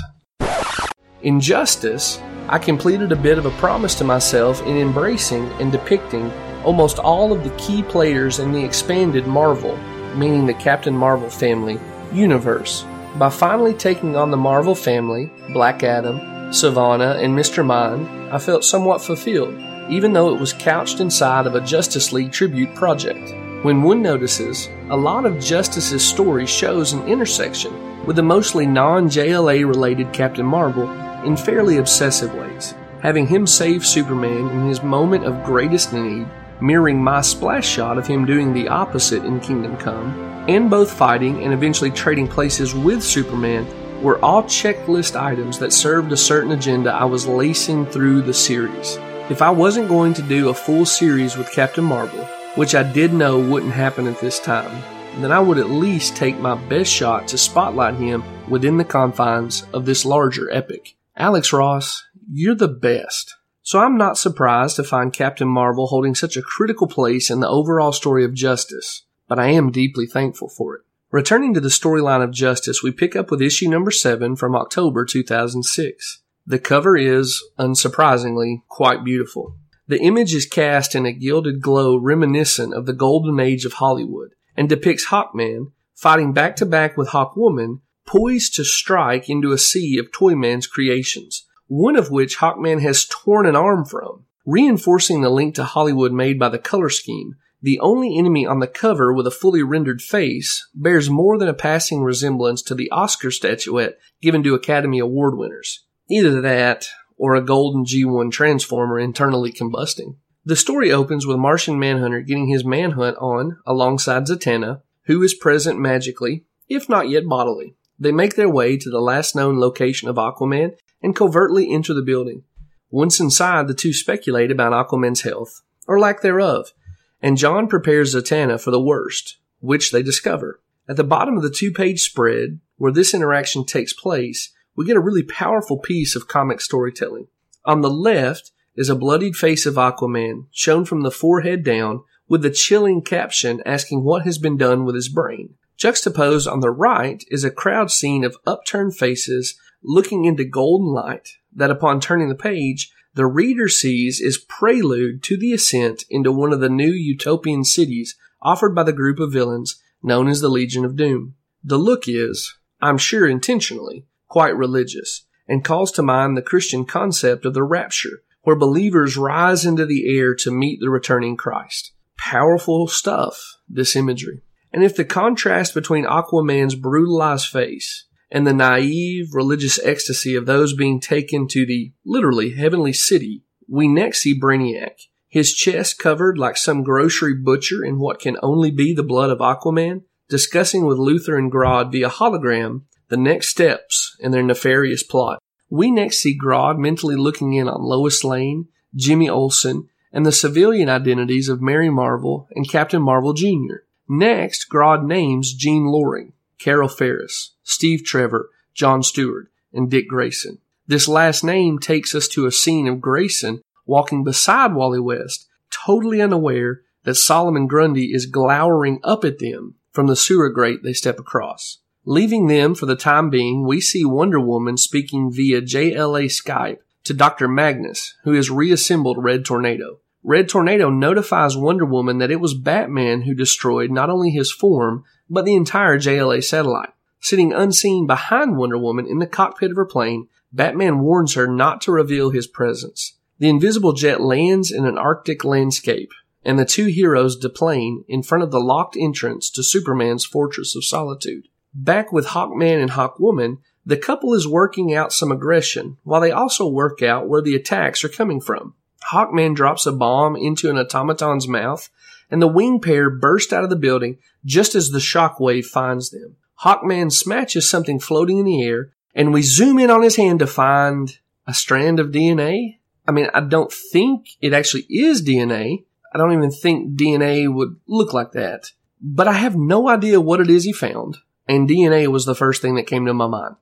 In 1.23 1.39
Justice, 1.39 2.19
I 2.47 2.59
completed 2.59 3.11
a 3.11 3.15
bit 3.15 3.39
of 3.39 3.47
a 3.47 3.51
promise 3.51 3.95
to 3.95 4.03
myself 4.03 4.61
in 4.61 4.77
embracing 4.77 5.45
and 5.53 5.71
depicting 5.71 6.31
almost 6.63 6.99
all 6.99 7.31
of 7.31 7.43
the 7.43 7.55
key 7.57 7.83
players 7.83 8.39
in 8.39 8.51
the 8.51 8.63
expanded 8.63 9.27
Marvel, 9.27 9.77
meaning 10.15 10.45
the 10.45 10.53
Captain 10.53 10.95
Marvel 10.95 11.29
family, 11.29 11.79
universe. 12.11 12.85
By 13.17 13.29
finally 13.29 13.73
taking 13.73 14.15
on 14.15 14.31
the 14.31 14.37
Marvel 14.37 14.75
family, 14.75 15.29
Black 15.53 15.83
Adam, 15.83 16.19
Sivana, 16.51 17.23
and 17.23 17.37
Mr. 17.37 17.65
Mind, 17.65 18.07
I 18.33 18.37
felt 18.37 18.63
somewhat 18.63 19.01
fulfilled, 19.01 19.55
even 19.89 20.13
though 20.13 20.33
it 20.33 20.39
was 20.39 20.53
couched 20.53 20.99
inside 20.99 21.47
of 21.47 21.55
a 21.55 21.61
Justice 21.61 22.11
League 22.11 22.31
tribute 22.31 22.73
project. 22.75 23.33
When 23.63 23.83
one 23.83 24.01
notices, 24.01 24.69
a 24.89 24.95
lot 24.95 25.25
of 25.25 25.39
Justice's 25.39 26.07
story 26.07 26.45
shows 26.45 26.93
an 26.93 27.07
intersection 27.07 28.05
with 28.05 28.15
the 28.15 28.23
mostly 28.23 28.65
non 28.65 29.09
JLA 29.09 29.67
related 29.67 30.13
Captain 30.13 30.45
Marvel 30.45 30.89
in 31.23 31.35
fairly 31.35 31.77
obsessive 31.77 32.33
ways, 32.33 32.73
having 33.01 33.27
him 33.27 33.45
save 33.45 33.85
Superman 33.85 34.49
in 34.49 34.67
his 34.67 34.81
moment 34.81 35.25
of 35.25 35.43
greatest 35.43 35.93
need, 35.93 36.27
mirroring 36.61 37.03
my 37.03 37.21
splash 37.21 37.67
shot 37.67 37.97
of 37.97 38.07
him 38.07 38.25
doing 38.25 38.53
the 38.53 38.67
opposite 38.67 39.23
in 39.25 39.39
Kingdom 39.39 39.77
Come, 39.77 40.13
and 40.47 40.69
both 40.69 40.91
fighting 40.91 41.43
and 41.43 41.53
eventually 41.53 41.91
trading 41.91 42.27
places 42.27 42.73
with 42.73 43.03
Superman 43.03 43.67
were 44.01 44.23
all 44.23 44.43
checklist 44.43 45.19
items 45.19 45.59
that 45.59 45.73
served 45.73 46.11
a 46.11 46.17
certain 46.17 46.51
agenda 46.51 46.91
I 46.91 47.05
was 47.05 47.27
lacing 47.27 47.85
through 47.85 48.21
the 48.21 48.33
series. 48.33 48.97
If 49.29 49.41
I 49.41 49.51
wasn't 49.51 49.89
going 49.89 50.13
to 50.15 50.21
do 50.21 50.49
a 50.49 50.53
full 50.53 50.85
series 50.85 51.37
with 51.37 51.51
Captain 51.51 51.83
Marvel, 51.83 52.25
which 52.55 52.75
I 52.75 52.83
did 52.83 53.13
know 53.13 53.39
wouldn't 53.39 53.73
happen 53.73 54.07
at 54.07 54.19
this 54.19 54.39
time, 54.39 54.81
then 55.21 55.31
I 55.31 55.39
would 55.39 55.57
at 55.57 55.69
least 55.69 56.15
take 56.15 56.39
my 56.39 56.55
best 56.55 56.91
shot 56.91 57.27
to 57.29 57.37
spotlight 57.37 57.95
him 57.95 58.23
within 58.49 58.77
the 58.77 58.85
confines 58.85 59.65
of 59.73 59.85
this 59.85 60.05
larger 60.05 60.49
epic. 60.51 60.95
Alex 61.15 61.51
Ross, 61.51 62.03
you're 62.31 62.55
the 62.55 62.67
best. 62.67 63.35
So 63.69 63.77
I'm 63.77 63.97
not 63.97 64.17
surprised 64.17 64.77
to 64.77 64.83
find 64.83 65.13
Captain 65.13 65.47
Marvel 65.47 65.85
holding 65.85 66.15
such 66.15 66.35
a 66.35 66.41
critical 66.41 66.87
place 66.87 67.29
in 67.29 67.39
the 67.39 67.47
overall 67.47 67.91
story 67.91 68.25
of 68.25 68.33
Justice, 68.33 69.03
but 69.27 69.37
I 69.37 69.49
am 69.49 69.69
deeply 69.71 70.07
thankful 70.07 70.49
for 70.49 70.77
it. 70.77 70.81
Returning 71.11 71.53
to 71.53 71.59
the 71.59 71.69
storyline 71.69 72.23
of 72.23 72.31
Justice, 72.31 72.81
we 72.81 72.91
pick 72.91 73.15
up 73.15 73.29
with 73.29 73.43
issue 73.43 73.69
number 73.69 73.91
7 73.91 74.37
from 74.37 74.55
October 74.55 75.05
2006. 75.05 76.23
The 76.47 76.57
cover 76.57 76.97
is, 76.97 77.43
unsurprisingly, 77.59 78.63
quite 78.69 79.03
beautiful. 79.03 79.55
The 79.87 80.01
image 80.01 80.33
is 80.33 80.47
cast 80.47 80.95
in 80.95 81.05
a 81.05 81.13
gilded 81.13 81.61
glow 81.61 81.95
reminiscent 81.95 82.73
of 82.73 82.87
the 82.87 82.93
golden 82.93 83.39
age 83.39 83.65
of 83.65 83.73
Hollywood 83.73 84.31
and 84.57 84.67
depicts 84.67 85.09
Hawkman 85.09 85.73
fighting 85.93 86.33
back 86.33 86.55
to 86.55 86.65
back 86.65 86.97
with 86.97 87.09
Hawkwoman 87.09 87.81
poised 88.07 88.55
to 88.55 88.63
strike 88.63 89.29
into 89.29 89.51
a 89.51 89.59
sea 89.59 89.99
of 89.99 90.11
Toyman's 90.11 90.65
creations, 90.65 91.45
one 91.69 91.95
of 91.95 92.09
which 92.09 92.39
Hawkman 92.39 92.81
has 92.81 93.05
torn 93.05 93.45
an 93.45 93.55
arm 93.55 93.85
from. 93.85 94.25
Reinforcing 94.45 95.21
the 95.21 95.29
link 95.29 95.53
to 95.55 95.63
Hollywood 95.63 96.11
made 96.11 96.39
by 96.39 96.49
the 96.49 96.57
color 96.57 96.89
scheme, 96.89 97.35
the 97.61 97.79
only 97.79 98.17
enemy 98.17 98.45
on 98.45 98.59
the 98.59 98.67
cover 98.67 99.13
with 99.13 99.27
a 99.27 99.31
fully 99.31 99.61
rendered 99.61 100.01
face 100.01 100.67
bears 100.73 101.09
more 101.09 101.37
than 101.37 101.47
a 101.47 101.53
passing 101.53 102.01
resemblance 102.01 102.63
to 102.63 102.73
the 102.73 102.89
Oscar 102.89 103.29
statuette 103.29 103.99
given 104.21 104.41
to 104.43 104.55
Academy 104.55 104.97
Award 104.97 105.37
winners. 105.37 105.85
Either 106.09 106.41
that, 106.41 106.89
or 107.17 107.35
a 107.35 107.41
golden 107.41 107.85
G1 107.85 108.31
transformer 108.31 108.99
internally 108.99 109.51
combusting. 109.51 110.15
The 110.45 110.55
story 110.55 110.91
opens 110.91 111.27
with 111.27 111.37
Martian 111.37 111.77
Manhunter 111.77 112.21
getting 112.21 112.47
his 112.47 112.65
manhunt 112.65 113.17
on 113.17 113.57
alongside 113.67 114.23
Zatanna, 114.23 114.81
who 115.05 115.21
is 115.21 115.35
present 115.35 115.79
magically, 115.79 116.45
if 116.67 116.89
not 116.89 117.09
yet 117.09 117.27
bodily. 117.27 117.75
They 117.99 118.13
make 118.13 118.35
their 118.35 118.49
way 118.49 118.77
to 118.77 118.89
the 118.89 119.01
last 119.01 119.35
known 119.35 119.59
location 119.59 120.07
of 120.07 120.15
Aquaman 120.15 120.71
and 121.01 121.15
covertly 121.15 121.71
enter 121.71 121.93
the 121.93 122.01
building. 122.01 122.43
Once 122.91 123.19
inside, 123.19 123.67
the 123.67 123.73
two 123.73 123.93
speculate 123.93 124.51
about 124.51 124.73
Aquaman's 124.73 125.21
health, 125.21 125.61
or 125.87 125.99
lack 125.99 126.21
thereof, 126.21 126.73
and 127.21 127.37
John 127.37 127.67
prepares 127.67 128.15
Zatanna 128.15 128.59
for 128.59 128.71
the 128.71 128.81
worst, 128.81 129.37
which 129.59 129.91
they 129.91 130.01
discover. 130.01 130.59
At 130.87 130.95
the 130.95 131.03
bottom 131.03 131.37
of 131.37 131.43
the 131.43 131.51
two 131.51 131.71
page 131.71 132.01
spread, 132.01 132.59
where 132.77 132.91
this 132.91 133.13
interaction 133.13 133.65
takes 133.65 133.93
place, 133.93 134.51
we 134.75 134.85
get 134.85 134.95
a 134.95 135.01
really 135.01 135.23
powerful 135.23 135.77
piece 135.77 136.15
of 136.15 136.27
comic 136.27 136.61
storytelling. 136.61 137.27
On 137.65 137.81
the 137.81 137.89
left 137.89 138.51
is 138.75 138.89
a 138.89 138.95
bloodied 138.95 139.35
face 139.35 139.65
of 139.65 139.75
Aquaman, 139.75 140.45
shown 140.51 140.85
from 140.85 141.01
the 141.01 141.11
forehead 141.11 141.63
down, 141.63 142.03
with 142.27 142.41
the 142.41 142.49
chilling 142.49 143.01
caption 143.01 143.61
asking 143.65 144.03
what 144.03 144.23
has 144.23 144.37
been 144.37 144.57
done 144.57 144.85
with 144.85 144.95
his 144.95 145.09
brain. 145.09 145.55
Juxtaposed 145.77 146.47
on 146.47 146.61
the 146.61 146.71
right 146.71 147.23
is 147.29 147.43
a 147.43 147.51
crowd 147.51 147.91
scene 147.91 148.23
of 148.23 148.37
upturned 148.45 148.95
faces 148.95 149.59
looking 149.83 150.25
into 150.25 150.43
golden 150.43 150.87
light 150.87 151.29
that 151.53 151.71
upon 151.71 151.99
turning 151.99 152.29
the 152.29 152.35
page, 152.35 152.91
the 153.13 153.25
reader 153.25 153.67
sees 153.67 154.21
is 154.21 154.37
prelude 154.37 155.23
to 155.23 155.37
the 155.37 155.53
ascent 155.53 156.03
into 156.09 156.31
one 156.31 156.53
of 156.53 156.59
the 156.59 156.69
new 156.69 156.91
utopian 156.91 157.63
cities 157.63 158.15
offered 158.41 158.75
by 158.75 158.83
the 158.83 158.93
group 158.93 159.19
of 159.19 159.33
villains 159.33 159.81
known 160.01 160.27
as 160.27 160.41
the 160.41 160.49
Legion 160.49 160.85
of 160.85 160.95
Doom. 160.95 161.35
The 161.63 161.77
look 161.77 162.03
is, 162.07 162.57
I'm 162.81 162.97
sure 162.97 163.27
intentionally, 163.27 164.05
quite 164.27 164.55
religious 164.55 165.25
and 165.47 165.63
calls 165.63 165.91
to 165.93 166.03
mind 166.03 166.37
the 166.37 166.41
Christian 166.41 166.85
concept 166.85 167.43
of 167.43 167.53
the 167.53 167.63
rapture, 167.63 168.21
where 168.43 168.55
believers 168.55 169.17
rise 169.17 169.65
into 169.65 169.85
the 169.85 170.15
air 170.15 170.35
to 170.35 170.51
meet 170.51 170.79
the 170.79 170.89
returning 170.89 171.35
Christ. 171.35 171.91
Powerful 172.17 172.87
stuff, 172.87 173.57
this 173.67 173.95
imagery. 173.95 174.43
And 174.71 174.83
if 174.83 174.95
the 174.95 175.05
contrast 175.05 175.73
between 175.73 176.05
Aquaman's 176.05 176.75
brutalized 176.75 177.47
face 177.47 178.05
and 178.31 178.45
the 178.45 178.53
naive 178.53 179.33
religious 179.33 179.79
ecstasy 179.83 180.35
of 180.35 180.45
those 180.45 180.73
being 180.73 180.99
taken 180.99 181.47
to 181.47 181.65
the 181.65 181.93
literally 182.05 182.55
heavenly 182.55 182.93
city, 182.93 183.43
we 183.67 183.87
next 183.87 184.21
see 184.21 184.39
Brainiac, 184.39 185.01
his 185.27 185.53
chest 185.53 185.99
covered 185.99 186.37
like 186.37 186.57
some 186.57 186.83
grocery 186.83 187.35
butcher 187.35 187.83
in 187.83 187.99
what 187.99 188.19
can 188.19 188.37
only 188.41 188.71
be 188.71 188.93
the 188.93 189.03
blood 189.03 189.29
of 189.29 189.39
Aquaman, 189.39 190.03
discussing 190.27 190.85
with 190.85 190.97
Luthor 190.97 191.37
and 191.37 191.51
Grodd 191.51 191.91
via 191.91 192.09
hologram 192.09 192.83
the 193.09 193.17
next 193.17 193.49
steps 193.49 194.15
in 194.19 194.31
their 194.31 194.43
nefarious 194.43 195.03
plot. 195.03 195.41
We 195.69 195.91
next 195.91 196.19
see 196.19 196.37
Grodd 196.37 196.77
mentally 196.77 197.15
looking 197.15 197.53
in 197.53 197.67
on 197.67 197.81
Lois 197.81 198.23
Lane, 198.23 198.67
Jimmy 198.95 199.29
Olsen, 199.29 199.87
and 200.11 200.25
the 200.25 200.31
civilian 200.31 200.89
identities 200.89 201.49
of 201.49 201.61
Mary 201.61 201.89
Marvel 201.89 202.47
and 202.55 202.69
Captain 202.69 203.01
Marvel 203.01 203.33
Jr. 203.33 203.83
Next, 204.07 204.67
Grodd 204.71 205.05
names 205.05 205.53
Jean 205.53 205.85
Loring, 205.85 206.33
Carol 206.59 206.89
Ferris, 206.89 207.55
Steve 207.63 208.03
Trevor, 208.05 208.49
John 208.73 209.01
Stewart, 209.01 209.49
and 209.73 209.89
Dick 209.89 210.07
Grayson. 210.07 210.59
This 210.87 211.07
last 211.07 211.43
name 211.43 211.79
takes 211.79 212.13
us 212.13 212.27
to 212.29 212.45
a 212.45 212.51
scene 212.51 212.87
of 212.87 213.01
Grayson 213.01 213.61
walking 213.85 214.23
beside 214.23 214.73
Wally 214.73 214.99
West, 214.99 215.47
totally 215.71 216.21
unaware 216.21 216.81
that 217.03 217.15
Solomon 217.15 217.67
Grundy 217.67 218.13
is 218.13 218.25
glowering 218.25 218.99
up 219.03 219.23
at 219.23 219.39
them 219.39 219.75
from 219.91 220.07
the 220.07 220.15
sewer 220.15 220.49
grate 220.49 220.83
they 220.83 220.93
step 220.93 221.19
across. 221.19 221.79
Leaving 222.05 222.47
them 222.47 222.75
for 222.75 222.85
the 222.85 222.95
time 222.95 223.29
being, 223.29 223.65
we 223.65 223.81
see 223.81 224.05
Wonder 224.05 224.39
Woman 224.39 224.77
speaking 224.77 225.31
via 225.31 225.61
JLA 225.61 226.25
Skype 226.25 226.79
to 227.03 227.13
Dr. 227.13 227.47
Magnus, 227.47 228.15
who 228.23 228.33
has 228.33 228.49
reassembled 228.49 229.23
Red 229.23 229.45
Tornado. 229.45 229.99
Red 230.23 230.49
Tornado 230.49 230.89
notifies 230.89 231.55
Wonder 231.55 231.85
Woman 231.85 232.17
that 232.17 232.31
it 232.31 232.41
was 232.41 232.53
Batman 232.53 233.21
who 233.21 233.33
destroyed 233.33 233.89
not 233.89 234.09
only 234.09 234.31
his 234.31 234.51
form, 234.51 235.05
but 235.29 235.45
the 235.45 235.55
entire 235.55 235.97
JLA 235.97 236.43
satellite. 236.43 236.89
Sitting 237.21 237.53
unseen 237.53 238.05
behind 238.07 238.57
Wonder 238.57 238.77
Woman 238.77 239.05
in 239.05 239.19
the 239.19 239.27
cockpit 239.27 239.71
of 239.71 239.77
her 239.77 239.85
plane, 239.85 240.27
Batman 240.51 240.99
warns 240.99 241.35
her 241.35 241.47
not 241.47 241.81
to 241.81 241.91
reveal 241.91 242.31
his 242.31 242.47
presence. 242.47 243.17
The 243.37 243.49
invisible 243.49 243.93
jet 243.93 244.19
lands 244.19 244.71
in 244.71 244.85
an 244.85 244.97
Arctic 244.97 245.45
landscape, 245.45 246.11
and 246.43 246.57
the 246.57 246.65
two 246.65 246.87
heroes 246.87 247.37
deplane 247.37 248.03
in 248.07 248.23
front 248.23 248.43
of 248.43 248.51
the 248.51 248.59
locked 248.59 248.97
entrance 248.97 249.49
to 249.51 249.63
Superman's 249.63 250.25
Fortress 250.25 250.75
of 250.75 250.83
Solitude. 250.83 251.47
Back 251.73 252.11
with 252.11 252.27
Hawkman 252.27 252.81
and 252.81 252.91
Hawkwoman, 252.91 253.59
the 253.85 253.97
couple 253.97 254.33
is 254.33 254.47
working 254.47 254.93
out 254.93 255.13
some 255.13 255.31
aggression, 255.31 255.97
while 256.03 256.21
they 256.21 256.31
also 256.31 256.67
work 256.67 257.01
out 257.01 257.27
where 257.27 257.41
the 257.41 257.55
attacks 257.55 258.03
are 258.03 258.09
coming 258.09 258.41
from. 258.41 258.73
Hawkman 259.11 259.55
drops 259.55 259.85
a 259.85 259.91
bomb 259.91 260.35
into 260.35 260.69
an 260.69 260.75
automaton's 260.75 261.47
mouth, 261.47 261.89
and 262.29 262.41
the 262.41 262.47
wing 262.47 262.79
pair 262.79 263.09
burst 263.09 263.53
out 263.53 263.63
of 263.63 263.69
the 263.69 263.75
building 263.75 264.17
just 264.45 264.75
as 264.75 264.89
the 264.89 264.99
shockwave 264.99 265.65
finds 265.65 266.09
them. 266.09 266.35
Hawkman 266.63 267.11
smashes 267.11 267.69
something 267.69 267.99
floating 267.99 268.37
in 268.37 268.45
the 268.45 268.63
air, 268.63 268.91
and 269.15 269.33
we 269.33 269.41
zoom 269.41 269.79
in 269.79 269.89
on 269.89 270.01
his 270.01 270.17
hand 270.17 270.39
to 270.39 270.47
find 270.47 271.17
a 271.47 271.53
strand 271.53 271.99
of 271.99 272.11
DNA. 272.11 272.77
I 273.07 273.11
mean, 273.11 273.29
I 273.33 273.39
don't 273.41 273.71
think 273.71 274.27
it 274.41 274.53
actually 274.53 274.85
is 274.89 275.23
DNA. 275.23 275.85
I 276.13 276.17
don't 276.17 276.33
even 276.33 276.51
think 276.51 276.97
DNA 276.97 277.51
would 277.51 277.77
look 277.87 278.13
like 278.13 278.33
that. 278.33 278.71
But 279.01 279.27
I 279.27 279.33
have 279.33 279.55
no 279.55 279.87
idea 279.87 280.19
what 280.19 280.41
it 280.41 280.49
is 280.49 280.65
he 280.65 280.73
found, 280.73 281.17
and 281.47 281.69
DNA 281.69 282.07
was 282.07 282.25
the 282.25 282.35
first 282.35 282.61
thing 282.61 282.75
that 282.75 282.87
came 282.87 283.05
to 283.05 283.13
my 283.13 283.27
mind. 283.27 283.55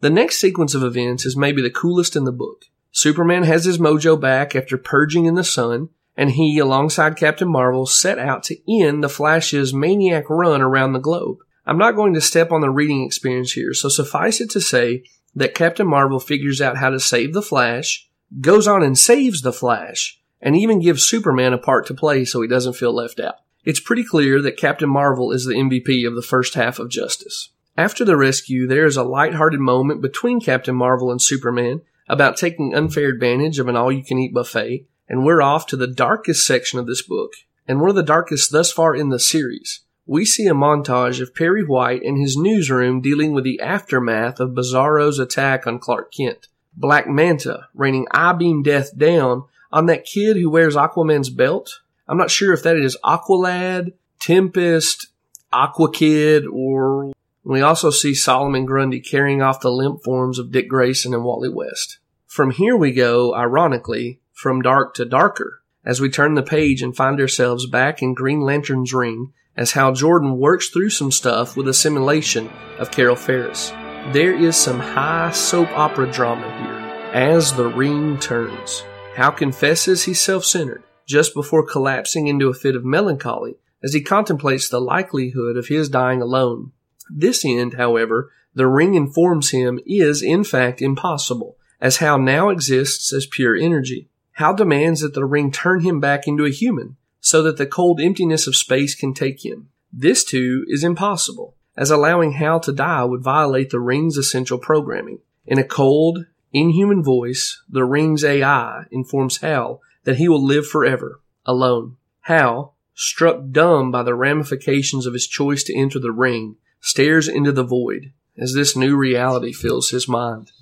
The 0.00 0.10
next 0.10 0.40
sequence 0.40 0.74
of 0.74 0.82
events 0.82 1.24
is 1.24 1.36
maybe 1.36 1.62
the 1.62 1.70
coolest 1.70 2.16
in 2.16 2.24
the 2.24 2.32
book. 2.32 2.64
Superman 2.92 3.42
has 3.44 3.64
his 3.64 3.78
mojo 3.78 4.20
back 4.20 4.54
after 4.54 4.76
purging 4.76 5.24
in 5.24 5.34
the 5.34 5.42
sun, 5.42 5.88
and 6.16 6.30
he, 6.30 6.58
alongside 6.58 7.16
Captain 7.16 7.50
Marvel, 7.50 7.86
set 7.86 8.18
out 8.18 8.42
to 8.44 8.56
end 8.70 9.02
the 9.02 9.08
Flash's 9.08 9.72
maniac 9.72 10.28
run 10.28 10.60
around 10.60 10.92
the 10.92 10.98
globe. 10.98 11.38
I'm 11.64 11.78
not 11.78 11.96
going 11.96 12.12
to 12.14 12.20
step 12.20 12.52
on 12.52 12.60
the 12.60 12.70
reading 12.70 13.02
experience 13.02 13.52
here, 13.52 13.72
so 13.72 13.88
suffice 13.88 14.40
it 14.40 14.50
to 14.50 14.60
say 14.60 15.04
that 15.34 15.54
Captain 15.54 15.88
Marvel 15.88 16.20
figures 16.20 16.60
out 16.60 16.76
how 16.76 16.90
to 16.90 17.00
save 17.00 17.32
the 17.32 17.40
Flash, 17.40 18.08
goes 18.40 18.68
on 18.68 18.82
and 18.82 18.98
saves 18.98 19.40
the 19.40 19.52
Flash, 19.52 20.20
and 20.40 20.54
even 20.54 20.80
gives 20.80 21.08
Superman 21.08 21.54
a 21.54 21.58
part 21.58 21.86
to 21.86 21.94
play 21.94 22.26
so 22.26 22.42
he 22.42 22.48
doesn't 22.48 22.74
feel 22.74 22.94
left 22.94 23.18
out. 23.18 23.36
It's 23.64 23.80
pretty 23.80 24.04
clear 24.04 24.42
that 24.42 24.56
Captain 24.58 24.90
Marvel 24.90 25.32
is 25.32 25.46
the 25.46 25.54
MVP 25.54 26.06
of 26.06 26.14
the 26.14 26.22
first 26.22 26.54
half 26.54 26.78
of 26.78 26.90
Justice. 26.90 27.50
After 27.76 28.04
the 28.04 28.16
rescue, 28.16 28.66
there 28.66 28.84
is 28.84 28.96
a 28.98 29.04
light-hearted 29.04 29.60
moment 29.60 30.02
between 30.02 30.40
Captain 30.40 30.74
Marvel 30.74 31.10
and 31.10 31.22
Superman 31.22 31.80
about 32.12 32.36
taking 32.36 32.74
unfair 32.74 33.08
advantage 33.08 33.58
of 33.58 33.68
an 33.68 33.76
all 33.76 33.90
you 33.90 34.04
can 34.04 34.18
eat 34.18 34.34
buffet, 34.34 34.84
and 35.08 35.24
we're 35.24 35.40
off 35.40 35.66
to 35.66 35.78
the 35.78 35.86
darkest 35.86 36.46
section 36.46 36.78
of 36.78 36.86
this 36.86 37.00
book, 37.00 37.32
and 37.66 37.80
one 37.80 37.88
of 37.88 37.96
the 37.96 38.02
darkest 38.02 38.52
thus 38.52 38.70
far 38.70 38.94
in 38.94 39.08
the 39.08 39.18
series. 39.18 39.80
We 40.04 40.26
see 40.26 40.46
a 40.46 40.52
montage 40.52 41.22
of 41.22 41.34
Perry 41.34 41.64
White 41.64 42.02
in 42.02 42.20
his 42.20 42.36
newsroom 42.36 43.00
dealing 43.00 43.32
with 43.32 43.44
the 43.44 43.58
aftermath 43.60 44.40
of 44.40 44.50
Bizarro's 44.50 45.18
attack 45.18 45.66
on 45.66 45.78
Clark 45.78 46.12
Kent. 46.12 46.48
Black 46.76 47.08
Manta 47.08 47.68
raining 47.72 48.06
I 48.10 48.34
beam 48.34 48.62
death 48.62 48.96
down 48.96 49.44
on 49.72 49.86
that 49.86 50.04
kid 50.04 50.36
who 50.36 50.50
wears 50.50 50.76
Aquaman's 50.76 51.30
belt. 51.30 51.80
I'm 52.06 52.18
not 52.18 52.30
sure 52.30 52.52
if 52.52 52.62
that 52.64 52.76
is 52.76 52.98
Aqualad, 53.02 53.94
Tempest, 54.20 55.06
Aqua 55.50 55.90
Kid, 55.90 56.44
or 56.46 57.12
we 57.42 57.62
also 57.62 57.88
see 57.88 58.14
Solomon 58.14 58.66
Grundy 58.66 59.00
carrying 59.00 59.40
off 59.40 59.60
the 59.60 59.70
limp 59.70 60.02
forms 60.02 60.38
of 60.38 60.52
Dick 60.52 60.68
Grayson 60.68 61.14
and 61.14 61.24
Wally 61.24 61.48
West. 61.48 61.98
From 62.32 62.52
here 62.52 62.74
we 62.74 62.92
go, 62.92 63.34
ironically, 63.34 64.22
from 64.32 64.62
dark 64.62 64.94
to 64.94 65.04
darker, 65.04 65.60
as 65.84 66.00
we 66.00 66.08
turn 66.08 66.32
the 66.32 66.42
page 66.42 66.80
and 66.80 66.96
find 66.96 67.20
ourselves 67.20 67.66
back 67.66 68.00
in 68.00 68.14
Green 68.14 68.40
Lantern's 68.40 68.94
ring 68.94 69.34
as 69.54 69.72
Hal 69.72 69.92
Jordan 69.92 70.38
works 70.38 70.70
through 70.70 70.88
some 70.88 71.12
stuff 71.12 71.58
with 71.58 71.68
a 71.68 71.74
simulation 71.74 72.48
of 72.78 72.90
Carol 72.90 73.16
Ferris. 73.16 73.68
There 74.14 74.34
is 74.34 74.56
some 74.56 74.80
high 74.80 75.30
soap 75.32 75.68
opera 75.72 76.10
drama 76.10 76.48
here. 76.56 77.12
As 77.12 77.52
the 77.52 77.68
ring 77.68 78.18
turns, 78.18 78.82
Hal 79.14 79.32
confesses 79.32 80.04
he's 80.04 80.22
self-centered 80.22 80.84
just 81.06 81.34
before 81.34 81.66
collapsing 81.66 82.28
into 82.28 82.48
a 82.48 82.54
fit 82.54 82.74
of 82.74 82.82
melancholy 82.82 83.56
as 83.84 83.92
he 83.92 84.00
contemplates 84.00 84.70
the 84.70 84.80
likelihood 84.80 85.58
of 85.58 85.68
his 85.68 85.90
dying 85.90 86.22
alone 86.22 86.72
this 87.10 87.44
end, 87.44 87.74
however, 87.74 88.30
the 88.54 88.66
ring 88.66 88.94
informs 88.94 89.50
him 89.50 89.80
is 89.86 90.22
in 90.22 90.44
fact 90.44 90.80
impossible, 90.80 91.56
as 91.82 91.96
Hal 91.96 92.20
now 92.20 92.48
exists 92.48 93.12
as 93.12 93.26
pure 93.26 93.56
energy. 93.56 94.08
Hal 94.34 94.54
demands 94.54 95.00
that 95.00 95.14
the 95.14 95.24
ring 95.24 95.50
turn 95.50 95.80
him 95.80 95.98
back 95.98 96.28
into 96.28 96.44
a 96.44 96.50
human, 96.50 96.96
so 97.20 97.42
that 97.42 97.56
the 97.56 97.66
cold 97.66 98.00
emptiness 98.00 98.46
of 98.46 98.54
space 98.54 98.94
can 98.94 99.12
take 99.12 99.44
him. 99.44 99.68
This 99.92 100.24
too 100.24 100.64
is 100.68 100.84
impossible, 100.84 101.56
as 101.76 101.90
allowing 101.90 102.32
Hal 102.32 102.60
to 102.60 102.72
die 102.72 103.02
would 103.02 103.22
violate 103.22 103.70
the 103.70 103.80
ring's 103.80 104.16
essential 104.16 104.58
programming. 104.58 105.18
In 105.44 105.58
a 105.58 105.64
cold, 105.64 106.24
inhuman 106.52 107.02
voice, 107.02 107.60
the 107.68 107.84
ring's 107.84 108.22
AI 108.22 108.84
informs 108.92 109.38
Hal 109.38 109.80
that 110.04 110.16
he 110.16 110.28
will 110.28 110.44
live 110.44 110.68
forever, 110.68 111.20
alone. 111.44 111.96
Hal, 112.22 112.76
struck 112.94 113.50
dumb 113.50 113.90
by 113.90 114.04
the 114.04 114.14
ramifications 114.14 115.04
of 115.04 115.14
his 115.14 115.26
choice 115.26 115.64
to 115.64 115.76
enter 115.76 115.98
the 115.98 116.12
ring, 116.12 116.56
stares 116.80 117.26
into 117.26 117.50
the 117.50 117.64
void 117.64 118.12
as 118.38 118.54
this 118.54 118.76
new 118.76 118.96
reality 118.96 119.52
fills 119.52 119.90
his 119.90 120.06
mind. 120.06 120.52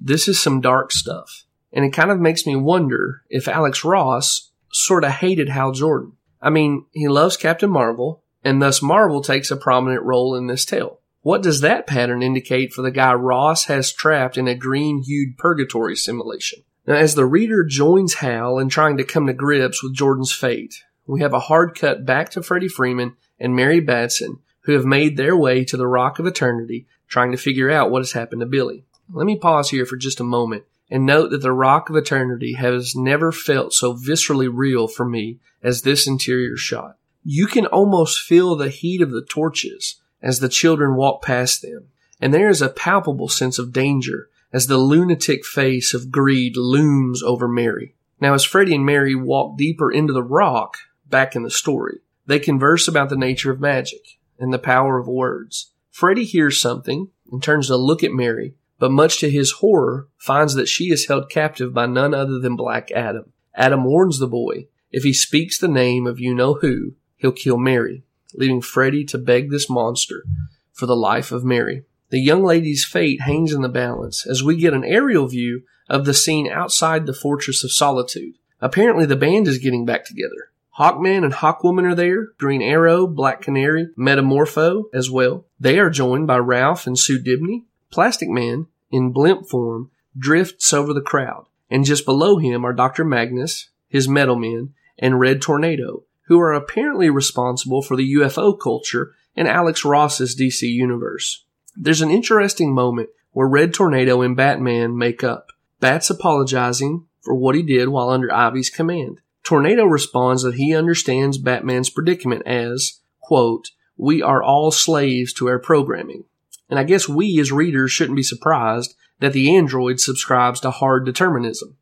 This 0.00 0.28
is 0.28 0.40
some 0.40 0.60
dark 0.60 0.92
stuff. 0.92 1.44
And 1.72 1.84
it 1.84 1.92
kind 1.92 2.10
of 2.10 2.20
makes 2.20 2.46
me 2.46 2.56
wonder 2.56 3.22
if 3.28 3.48
Alex 3.48 3.84
Ross 3.84 4.50
sort 4.72 5.04
of 5.04 5.12
hated 5.12 5.48
Hal 5.48 5.72
Jordan. 5.72 6.12
I 6.40 6.50
mean, 6.50 6.86
he 6.92 7.08
loves 7.08 7.36
Captain 7.36 7.70
Marvel, 7.70 8.22
and 8.44 8.62
thus 8.62 8.82
Marvel 8.82 9.22
takes 9.22 9.50
a 9.50 9.56
prominent 9.56 10.02
role 10.02 10.34
in 10.34 10.46
this 10.46 10.64
tale. 10.64 11.00
What 11.22 11.42
does 11.42 11.60
that 11.60 11.86
pattern 11.86 12.22
indicate 12.22 12.72
for 12.72 12.82
the 12.82 12.90
guy 12.90 13.12
Ross 13.14 13.64
has 13.64 13.92
trapped 13.92 14.38
in 14.38 14.46
a 14.46 14.54
green 14.54 15.02
hued 15.02 15.36
purgatory 15.36 15.96
simulation? 15.96 16.62
Now, 16.86 16.94
as 16.94 17.16
the 17.16 17.26
reader 17.26 17.64
joins 17.64 18.14
Hal 18.14 18.58
in 18.60 18.68
trying 18.68 18.96
to 18.98 19.04
come 19.04 19.26
to 19.26 19.32
grips 19.32 19.82
with 19.82 19.94
Jordan's 19.94 20.30
fate, 20.30 20.84
we 21.04 21.20
have 21.20 21.32
a 21.32 21.40
hard 21.40 21.76
cut 21.76 22.06
back 22.06 22.30
to 22.30 22.42
Freddie 22.42 22.68
Freeman 22.68 23.16
and 23.40 23.56
Mary 23.56 23.80
Batson 23.80 24.38
who 24.66 24.72
have 24.72 24.84
made 24.84 25.16
their 25.16 25.36
way 25.36 25.64
to 25.64 25.76
the 25.76 25.86
Rock 25.86 26.18
of 26.18 26.26
Eternity 26.26 26.86
trying 27.08 27.32
to 27.32 27.38
figure 27.38 27.70
out 27.70 27.90
what 27.90 28.00
has 28.00 28.12
happened 28.12 28.40
to 28.40 28.46
Billy. 28.46 28.84
Let 29.12 29.26
me 29.26 29.36
pause 29.36 29.70
here 29.70 29.86
for 29.86 29.96
just 29.96 30.20
a 30.20 30.24
moment 30.24 30.64
and 30.90 31.06
note 31.06 31.30
that 31.30 31.42
the 31.42 31.52
Rock 31.52 31.90
of 31.90 31.96
Eternity 31.96 32.54
has 32.54 32.94
never 32.94 33.32
felt 33.32 33.72
so 33.72 33.94
viscerally 33.94 34.48
real 34.52 34.88
for 34.88 35.04
me 35.04 35.38
as 35.62 35.82
this 35.82 36.06
interior 36.06 36.56
shot. 36.56 36.96
You 37.24 37.46
can 37.46 37.66
almost 37.66 38.20
feel 38.20 38.54
the 38.54 38.68
heat 38.68 39.02
of 39.02 39.10
the 39.10 39.24
torches 39.24 39.96
as 40.22 40.40
the 40.40 40.48
children 40.48 40.94
walk 40.94 41.22
past 41.22 41.62
them, 41.62 41.88
and 42.20 42.32
there 42.32 42.48
is 42.48 42.62
a 42.62 42.68
palpable 42.68 43.28
sense 43.28 43.58
of 43.58 43.72
danger 43.72 44.28
as 44.52 44.66
the 44.66 44.78
lunatic 44.78 45.44
face 45.44 45.92
of 45.92 46.10
greed 46.10 46.56
looms 46.56 47.22
over 47.22 47.48
Mary. 47.48 47.94
Now, 48.20 48.34
as 48.34 48.44
Freddie 48.44 48.74
and 48.74 48.86
Mary 48.86 49.14
walk 49.14 49.58
deeper 49.58 49.90
into 49.90 50.12
the 50.12 50.22
rock, 50.22 50.78
back 51.04 51.36
in 51.36 51.42
the 51.42 51.50
story, 51.50 51.98
they 52.26 52.38
converse 52.38 52.88
about 52.88 53.08
the 53.08 53.16
nature 53.16 53.50
of 53.50 53.60
magic 53.60 54.18
and 54.38 54.52
the 54.52 54.58
power 54.58 54.98
of 54.98 55.06
words. 55.06 55.72
Freddie 55.90 56.24
hears 56.24 56.60
something 56.60 57.08
and 57.30 57.42
turns 57.42 57.68
to 57.68 57.76
look 57.76 58.02
at 58.02 58.12
Mary, 58.12 58.54
but 58.78 58.90
much 58.90 59.18
to 59.20 59.30
his 59.30 59.52
horror, 59.52 60.08
finds 60.18 60.54
that 60.54 60.68
she 60.68 60.90
is 60.90 61.06
held 61.06 61.30
captive 61.30 61.72
by 61.72 61.86
none 61.86 62.14
other 62.14 62.38
than 62.38 62.56
Black 62.56 62.90
Adam. 62.92 63.32
Adam 63.54 63.84
warns 63.84 64.18
the 64.18 64.26
boy, 64.26 64.66
if 64.90 65.02
he 65.02 65.12
speaks 65.12 65.58
the 65.58 65.68
name 65.68 66.06
of 66.06 66.20
you 66.20 66.34
know 66.34 66.54
who, 66.54 66.94
he'll 67.16 67.32
kill 67.32 67.58
Mary. 67.58 68.04
leaving 68.34 68.60
Freddie 68.60 69.04
to 69.04 69.18
beg 69.18 69.50
this 69.50 69.70
monster 69.70 70.24
for 70.72 70.86
the 70.86 70.96
life 70.96 71.32
of 71.32 71.44
Mary. 71.44 71.84
The 72.10 72.20
young 72.20 72.44
lady's 72.44 72.84
fate 72.84 73.22
hangs 73.22 73.52
in 73.52 73.62
the 73.62 73.68
balance 73.68 74.26
as 74.26 74.42
we 74.42 74.56
get 74.56 74.74
an 74.74 74.84
aerial 74.84 75.26
view 75.26 75.62
of 75.88 76.04
the 76.04 76.14
scene 76.14 76.48
outside 76.48 77.06
the 77.06 77.14
Fortress 77.14 77.64
of 77.64 77.72
Solitude. 77.72 78.34
Apparently, 78.60 79.06
the 79.06 79.16
band 79.16 79.48
is 79.48 79.58
getting 79.58 79.84
back 79.84 80.04
together. 80.04 80.50
Hawkman 80.78 81.24
and 81.24 81.32
Hawkwoman 81.32 81.90
are 81.90 81.94
there, 81.94 82.28
Green 82.38 82.60
Arrow, 82.60 83.06
Black 83.06 83.40
Canary, 83.40 83.88
Metamorpho 83.96 84.84
as 84.92 85.10
well. 85.10 85.46
They 85.58 85.78
are 85.78 85.90
joined 85.90 86.26
by 86.26 86.38
Ralph 86.38 86.86
and 86.86 86.98
Sue 86.98 87.18
Dibney. 87.18 87.64
Plastic 87.90 88.28
Man, 88.28 88.66
in 88.90 89.12
blimp 89.12 89.48
form, 89.48 89.90
drifts 90.18 90.72
over 90.72 90.92
the 90.92 91.00
crowd, 91.00 91.46
and 91.70 91.84
just 91.84 92.04
below 92.04 92.38
him 92.38 92.64
are 92.64 92.72
Dr. 92.72 93.04
Magnus, 93.04 93.70
his 93.88 94.08
metal 94.08 94.36
men, 94.36 94.74
and 94.98 95.20
Red 95.20 95.42
Tornado, 95.42 96.04
who 96.26 96.40
are 96.40 96.52
apparently 96.52 97.10
responsible 97.10 97.82
for 97.82 97.96
the 97.96 98.14
UFO 98.14 98.58
culture 98.58 99.14
in 99.34 99.46
Alex 99.46 99.84
Ross's 99.84 100.34
DC 100.34 100.62
universe. 100.62 101.44
There's 101.76 102.00
an 102.00 102.10
interesting 102.10 102.74
moment 102.74 103.10
where 103.32 103.46
Red 103.46 103.74
Tornado 103.74 104.22
and 104.22 104.36
Batman 104.36 104.96
make 104.96 105.22
up. 105.22 105.52
Bat's 105.78 106.08
apologizing 106.08 107.06
for 107.20 107.34
what 107.34 107.54
he 107.54 107.62
did 107.62 107.88
while 107.88 108.08
under 108.08 108.32
Ivy's 108.32 108.70
command. 108.70 109.20
Tornado 109.42 109.84
responds 109.84 110.42
that 110.42 110.54
he 110.54 110.74
understands 110.74 111.38
Batman's 111.38 111.90
predicament 111.90 112.46
as, 112.46 113.00
quote, 113.20 113.70
we 113.96 114.22
are 114.22 114.42
all 114.42 114.70
slaves 114.70 115.32
to 115.34 115.48
our 115.48 115.58
programming. 115.58 116.24
And 116.68 116.78
I 116.78 116.84
guess 116.84 117.08
we 117.08 117.38
as 117.40 117.52
readers 117.52 117.92
shouldn't 117.92 118.16
be 118.16 118.22
surprised 118.22 118.94
that 119.20 119.32
the 119.32 119.54
android 119.54 120.00
subscribes 120.00 120.60
to 120.60 120.70
hard 120.70 121.04
determinism. 121.04 121.76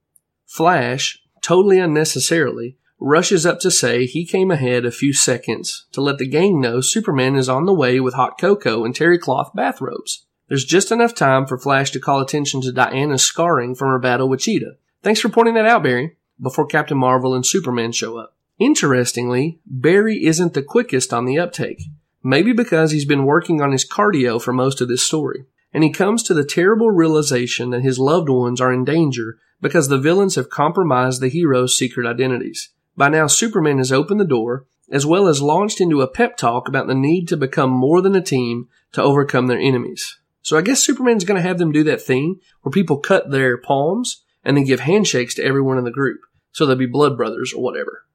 Flash, 0.47 1.19
totally 1.43 1.79
unnecessarily, 1.79 2.76
rushes 3.00 3.45
up 3.45 3.61
to 3.61 3.71
say 3.71 4.07
he 4.07 4.25
came 4.25 4.50
ahead 4.50 4.85
a 4.85 4.91
few 4.91 5.12
seconds 5.12 5.87
to 5.93 6.00
let 6.00 6.19
the 6.19 6.29
gang 6.29 6.61
know 6.61 6.81
Superman 6.81 7.37
is 7.37 7.49
on 7.49 7.67
the 7.67 7.75
way 7.75 8.00
with 8.00 8.14
hot 8.14 8.38
cocoa 8.38 8.85
and 8.85 8.95
terry 8.95 9.19
cloth 9.19 9.50
bathrobes. 9.55 10.26
There's 10.49 10.64
just 10.64 10.93
enough 10.93 11.14
time 11.14 11.47
for 11.47 11.59
Flash 11.59 11.91
to 11.93 12.00
call 12.00 12.21
attention 12.21 12.61
to 12.62 12.73
Diana's 12.73 13.23
scarring 13.23 13.75
from 13.75 13.88
her 13.88 13.99
battle 13.99 14.29
with 14.29 14.41
Cheetah. 14.41 14.76
Thanks 15.03 15.21
for 15.21 15.29
pointing 15.29 15.55
that 15.55 15.67
out, 15.67 15.83
Barry, 15.83 16.17
before 16.41 16.67
Captain 16.67 16.99
Marvel 16.99 17.35
and 17.35 17.45
Superman 17.45 17.93
show 17.93 18.19
up. 18.19 18.37
Interestingly, 18.59 19.61
Barry 19.67 20.25
isn't 20.25 20.55
the 20.55 20.62
quickest 20.62 21.12
on 21.12 21.25
the 21.25 21.38
uptake. 21.38 21.83
Maybe 22.26 22.54
because 22.54 22.90
he's 22.90 23.04
been 23.04 23.26
working 23.26 23.61
on 23.61 23.73
his 23.73 23.87
cardio 23.87 24.40
for 24.40 24.54
most 24.54 24.81
of 24.81 24.88
this 24.88 25.02
story. 25.02 25.45
And 25.75 25.85
he 25.85 25.90
comes 25.90 26.23
to 26.23 26.33
the 26.33 26.45
terrible 26.45 26.90
realization 26.90 27.69
that 27.71 27.83
his 27.83 27.99
loved 27.99 28.31
ones 28.31 28.62
are 28.62 28.73
in 28.73 28.83
danger 28.83 29.37
because 29.61 29.88
the 29.88 29.99
villains 29.99 30.37
have 30.37 30.49
compromised 30.49 31.21
the 31.21 31.28
hero's 31.28 31.76
secret 31.76 32.07
identities. 32.09 32.71
By 32.97 33.11
now, 33.11 33.26
Superman 33.26 33.76
has 33.76 33.93
opened 33.93 34.21
the 34.21 34.25
door, 34.25 34.64
as 34.90 35.04
well 35.04 35.28
as 35.28 35.43
launched 35.43 35.83
into 35.83 36.00
a 36.00 36.09
pep 36.09 36.38
talk 36.38 36.66
about 36.66 36.87
the 36.87 36.95
need 36.95 37.28
to 37.28 37.37
become 37.37 37.71
more 37.71 38.00
than 38.00 38.14
a 38.14 38.23
team 38.23 38.69
to 38.93 39.02
overcome 39.02 39.47
their 39.47 39.59
enemies. 39.59 40.19
So 40.40 40.57
I 40.57 40.62
guess 40.62 40.83
Superman's 40.83 41.25
going 41.25 41.40
to 41.40 41.47
have 41.47 41.59
them 41.59 41.73
do 41.73 41.85
that 41.85 42.00
thing 42.00 42.40
where 42.62 42.73
people 42.73 42.99
cut 42.99 43.31
their 43.31 43.59
palms 43.59 44.23
and 44.43 44.57
then 44.57 44.64
give 44.64 44.81
handshakes 44.81 45.35
to 45.35 45.45
everyone 45.45 45.76
in 45.76 45.85
the 45.85 45.90
group. 45.90 46.21
So 46.52 46.64
they'll 46.64 46.76
be 46.76 46.87
blood 46.87 47.19
brothers 47.19 47.52
or 47.52 47.62
whatever. 47.62 48.07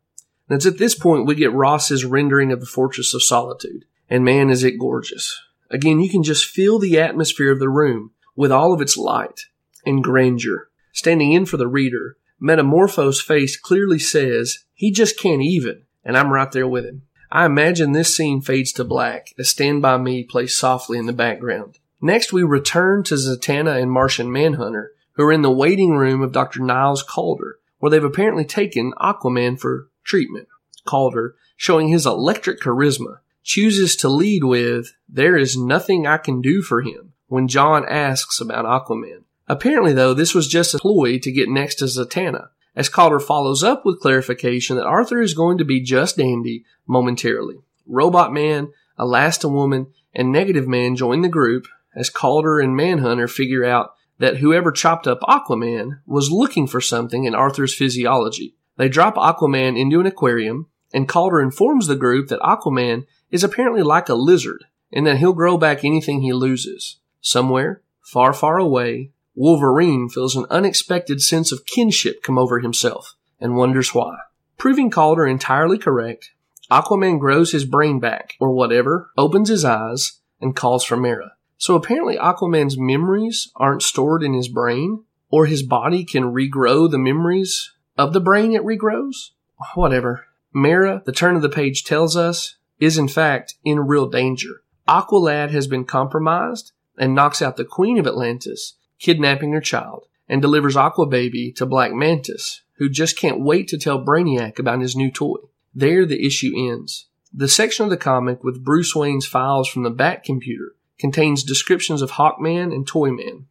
And 0.47 0.55
it's 0.55 0.65
at 0.65 0.79
this 0.79 0.95
point 0.95 1.27
we 1.27 1.35
get 1.35 1.53
Ross's 1.53 2.05
rendering 2.05 2.51
of 2.51 2.59
the 2.59 2.65
Fortress 2.65 3.13
of 3.13 3.21
Solitude. 3.21 3.85
And 4.09 4.23
man, 4.23 4.49
is 4.49 4.63
it 4.63 4.79
gorgeous. 4.79 5.39
Again, 5.69 5.99
you 5.99 6.09
can 6.09 6.23
just 6.23 6.45
feel 6.45 6.79
the 6.79 6.99
atmosphere 6.99 7.51
of 7.51 7.59
the 7.59 7.69
room 7.69 8.11
with 8.35 8.51
all 8.51 8.73
of 8.73 8.81
its 8.81 8.97
light 8.97 9.41
and 9.85 10.03
grandeur. 10.03 10.69
Standing 10.93 11.33
in 11.33 11.45
for 11.45 11.57
the 11.57 11.67
reader, 11.67 12.17
Metamorpho's 12.39 13.21
face 13.21 13.57
clearly 13.57 13.99
says 13.99 14.59
he 14.73 14.91
just 14.91 15.19
can't 15.19 15.41
even, 15.41 15.83
and 16.03 16.17
I'm 16.17 16.31
right 16.31 16.51
there 16.51 16.67
with 16.67 16.85
him. 16.85 17.03
I 17.31 17.45
imagine 17.45 17.91
this 17.91 18.15
scene 18.15 18.41
fades 18.41 18.71
to 18.73 18.83
black 18.83 19.33
as 19.37 19.49
Stand 19.49 19.81
By 19.83 19.97
Me 19.97 20.23
plays 20.23 20.57
softly 20.57 20.97
in 20.97 21.05
the 21.05 21.13
background. 21.13 21.77
Next, 22.01 22.33
we 22.33 22.43
return 22.43 23.03
to 23.03 23.15
Zatanna 23.15 23.79
and 23.79 23.91
Martian 23.91 24.31
Manhunter, 24.31 24.93
who 25.13 25.23
are 25.25 25.33
in 25.33 25.43
the 25.43 25.51
waiting 25.51 25.95
room 25.95 26.21
of 26.21 26.31
Dr. 26.31 26.61
Niles 26.61 27.03
Caulder, 27.03 27.59
where 27.77 27.89
they've 27.89 28.03
apparently 28.03 28.45
taken 28.45 28.93
Aquaman 28.93 29.59
for 29.59 29.89
treatment. 30.03 30.47
Caulder, 30.85 31.35
showing 31.55 31.89
his 31.89 32.05
electric 32.05 32.61
charisma, 32.61 33.19
chooses 33.43 33.95
to 33.97 34.09
lead 34.09 34.43
with, 34.43 34.93
There 35.07 35.37
is 35.37 35.57
nothing 35.57 36.05
I 36.05 36.17
can 36.17 36.41
do 36.41 36.61
for 36.61 36.81
him, 36.81 37.13
when 37.27 37.47
John 37.47 37.85
asks 37.87 38.39
about 38.39 38.65
Aquaman. 38.65 39.23
Apparently, 39.47 39.93
though, 39.93 40.13
this 40.13 40.35
was 40.35 40.47
just 40.47 40.75
a 40.75 40.79
ploy 40.79 41.17
to 41.19 41.31
get 41.31 41.49
next 41.49 41.75
to 41.75 41.85
Zatanna, 41.85 42.49
as 42.75 42.89
Caulder 42.89 43.19
follows 43.19 43.63
up 43.63 43.83
with 43.85 43.99
clarification 43.99 44.75
that 44.75 44.85
Arthur 44.85 45.21
is 45.21 45.33
going 45.33 45.57
to 45.57 45.65
be 45.65 45.81
just 45.81 46.17
dandy 46.17 46.65
momentarily. 46.85 47.57
Robot 47.87 48.31
Man, 48.31 48.71
Woman, 48.97 49.87
and 50.13 50.31
Negative 50.31 50.67
Man 50.67 50.95
join 50.95 51.21
the 51.21 51.29
group 51.29 51.67
as 51.95 52.09
Caulder 52.09 52.59
and 52.59 52.75
Manhunter 52.75 53.27
figure 53.27 53.65
out 53.65 53.93
that 54.19 54.37
whoever 54.37 54.71
chopped 54.71 55.07
up 55.07 55.21
Aquaman 55.21 56.01
was 56.05 56.31
looking 56.31 56.67
for 56.67 56.81
something 56.81 57.23
in 57.23 57.33
Arthur's 57.33 57.73
physiology. 57.73 58.55
They 58.77 58.89
drop 58.89 59.15
Aquaman 59.15 59.79
into 59.79 59.99
an 59.99 60.05
aquarium, 60.05 60.67
and 60.93 61.07
Caulder 61.07 61.41
informs 61.41 61.87
the 61.87 61.95
group 61.95 62.27
that 62.27 62.39
Aquaman 62.41 63.05
is 63.31 63.43
apparently 63.43 63.81
like 63.81 64.09
a 64.09 64.15
lizard, 64.15 64.65
and 64.91 65.05
that 65.05 65.17
he'll 65.17 65.33
grow 65.33 65.57
back 65.57 65.83
anything 65.83 66.21
he 66.21 66.33
loses. 66.33 66.97
Somewhere, 67.21 67.81
far, 68.01 68.33
far 68.33 68.57
away, 68.57 69.11
Wolverine 69.35 70.09
feels 70.09 70.35
an 70.35 70.45
unexpected 70.49 71.21
sense 71.21 71.51
of 71.51 71.65
kinship 71.65 72.23
come 72.23 72.37
over 72.37 72.59
himself 72.59 73.15
and 73.39 73.55
wonders 73.55 73.93
why. 73.93 74.17
Proving 74.57 74.89
Caulder 74.89 75.25
entirely 75.25 75.77
correct, 75.77 76.31
Aquaman 76.69 77.19
grows 77.19 77.51
his 77.51 77.65
brain 77.65 77.99
back, 77.99 78.35
or 78.39 78.51
whatever, 78.51 79.09
opens 79.17 79.49
his 79.49 79.65
eyes, 79.65 80.19
and 80.41 80.55
calls 80.55 80.83
for 80.83 80.97
Mera. 80.97 81.33
So 81.57 81.75
apparently 81.75 82.17
Aquaman's 82.17 82.77
memories 82.77 83.51
aren't 83.55 83.81
stored 83.81 84.23
in 84.23 84.33
his 84.33 84.47
brain, 84.47 85.03
or 85.29 85.45
his 85.45 85.63
body 85.63 86.03
can 86.03 86.33
regrow 86.33 86.89
the 86.89 86.97
memories 86.97 87.71
of 87.97 88.13
the 88.13 88.21
brain 88.21 88.53
it 88.53 88.63
regrows? 88.63 89.31
Whatever. 89.75 90.25
Mera, 90.53 91.01
the 91.05 91.11
turn 91.11 91.35
of 91.35 91.41
the 91.41 91.49
page 91.49 91.83
tells 91.83 92.15
us, 92.15 92.55
is 92.79 92.97
in 92.97 93.07
fact 93.07 93.55
in 93.63 93.79
real 93.79 94.07
danger. 94.07 94.61
Aqualad 94.87 95.51
has 95.51 95.67
been 95.67 95.85
compromised 95.85 96.71
and 96.97 97.15
knocks 97.15 97.41
out 97.41 97.57
the 97.57 97.65
Queen 97.65 97.97
of 97.97 98.07
Atlantis 98.07 98.75
kidnapping 98.99 99.53
her 99.53 99.61
child, 99.61 100.05
and 100.27 100.41
delivers 100.41 100.75
Aqua 100.75 101.07
Baby 101.07 101.51
to 101.53 101.65
Black 101.65 101.93
Mantis, 101.93 102.61
who 102.77 102.89
just 102.89 103.17
can't 103.17 103.39
wait 103.39 103.67
to 103.69 103.77
tell 103.77 104.03
Brainiac 104.03 104.59
about 104.59 104.81
his 104.81 104.95
new 104.95 105.09
toy. 105.09 105.37
There 105.73 106.05
the 106.05 106.25
issue 106.25 106.53
ends. 106.55 107.07
The 107.33 107.47
section 107.47 107.85
of 107.85 107.89
the 107.89 107.97
comic 107.97 108.43
with 108.43 108.63
Bruce 108.63 108.95
Wayne's 108.95 109.25
files 109.25 109.67
from 109.67 109.83
the 109.83 109.89
Bat 109.89 110.23
computer 110.23 110.75
contains 110.99 111.43
descriptions 111.43 112.01
of 112.01 112.11
Hawkman 112.11 112.73
and 112.73 112.85
Toyman. 112.85 113.45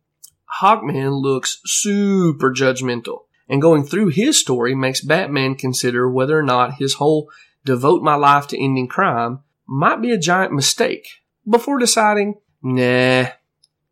Hawkman 0.60 1.20
looks 1.22 1.60
super 1.64 2.52
judgmental, 2.52 3.22
and 3.48 3.62
going 3.62 3.84
through 3.84 4.08
his 4.08 4.38
story 4.38 4.74
makes 4.74 5.00
Batman 5.00 5.54
consider 5.54 6.08
whether 6.10 6.38
or 6.38 6.42
not 6.42 6.74
his 6.74 6.94
whole 6.94 7.30
devote 7.68 8.02
my 8.02 8.14
life 8.14 8.46
to 8.48 8.62
ending 8.62 8.88
crime 8.88 9.40
might 9.66 10.00
be 10.00 10.10
a 10.10 10.18
giant 10.18 10.52
mistake 10.54 11.06
before 11.46 11.78
deciding, 11.78 12.34
nah, 12.62 13.26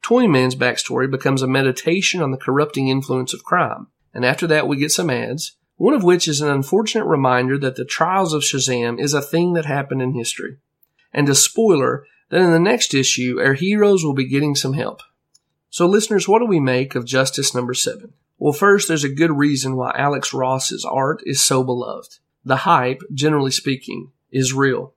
Toyman's 0.02 0.56
backstory 0.56 1.10
becomes 1.10 1.42
a 1.42 1.46
meditation 1.46 2.22
on 2.22 2.30
the 2.30 2.38
corrupting 2.38 2.88
influence 2.88 3.34
of 3.34 3.44
crime. 3.44 3.88
And 4.14 4.24
after 4.24 4.46
that, 4.46 4.66
we 4.66 4.78
get 4.78 4.92
some 4.92 5.10
ads, 5.10 5.56
one 5.76 5.92
of 5.92 6.04
which 6.04 6.26
is 6.26 6.40
an 6.40 6.48
unfortunate 6.48 7.04
reminder 7.04 7.58
that 7.58 7.76
the 7.76 7.84
trials 7.84 8.32
of 8.32 8.42
Shazam 8.42 8.98
is 8.98 9.12
a 9.12 9.20
thing 9.20 9.52
that 9.52 9.66
happened 9.66 10.00
in 10.00 10.14
history. 10.14 10.56
And 11.12 11.28
a 11.28 11.34
spoiler 11.34 12.06
that 12.30 12.40
in 12.40 12.52
the 12.52 12.58
next 12.58 12.94
issue, 12.94 13.38
our 13.40 13.54
heroes 13.54 14.02
will 14.02 14.14
be 14.14 14.28
getting 14.28 14.54
some 14.54 14.72
help. 14.72 15.02
So, 15.68 15.86
listeners, 15.86 16.26
what 16.26 16.38
do 16.38 16.46
we 16.46 16.60
make 16.60 16.94
of 16.94 17.04
Justice 17.04 17.54
number 17.54 17.74
seven? 17.74 18.14
Well, 18.38 18.54
first, 18.54 18.88
there's 18.88 19.04
a 19.04 19.14
good 19.14 19.36
reason 19.36 19.76
why 19.76 19.94
Alex 19.94 20.32
Ross's 20.32 20.84
art 20.84 21.22
is 21.26 21.44
so 21.44 21.62
beloved. 21.62 22.18
The 22.46 22.58
hype, 22.58 23.02
generally 23.12 23.50
speaking, 23.50 24.12
is 24.30 24.52
real. 24.52 24.94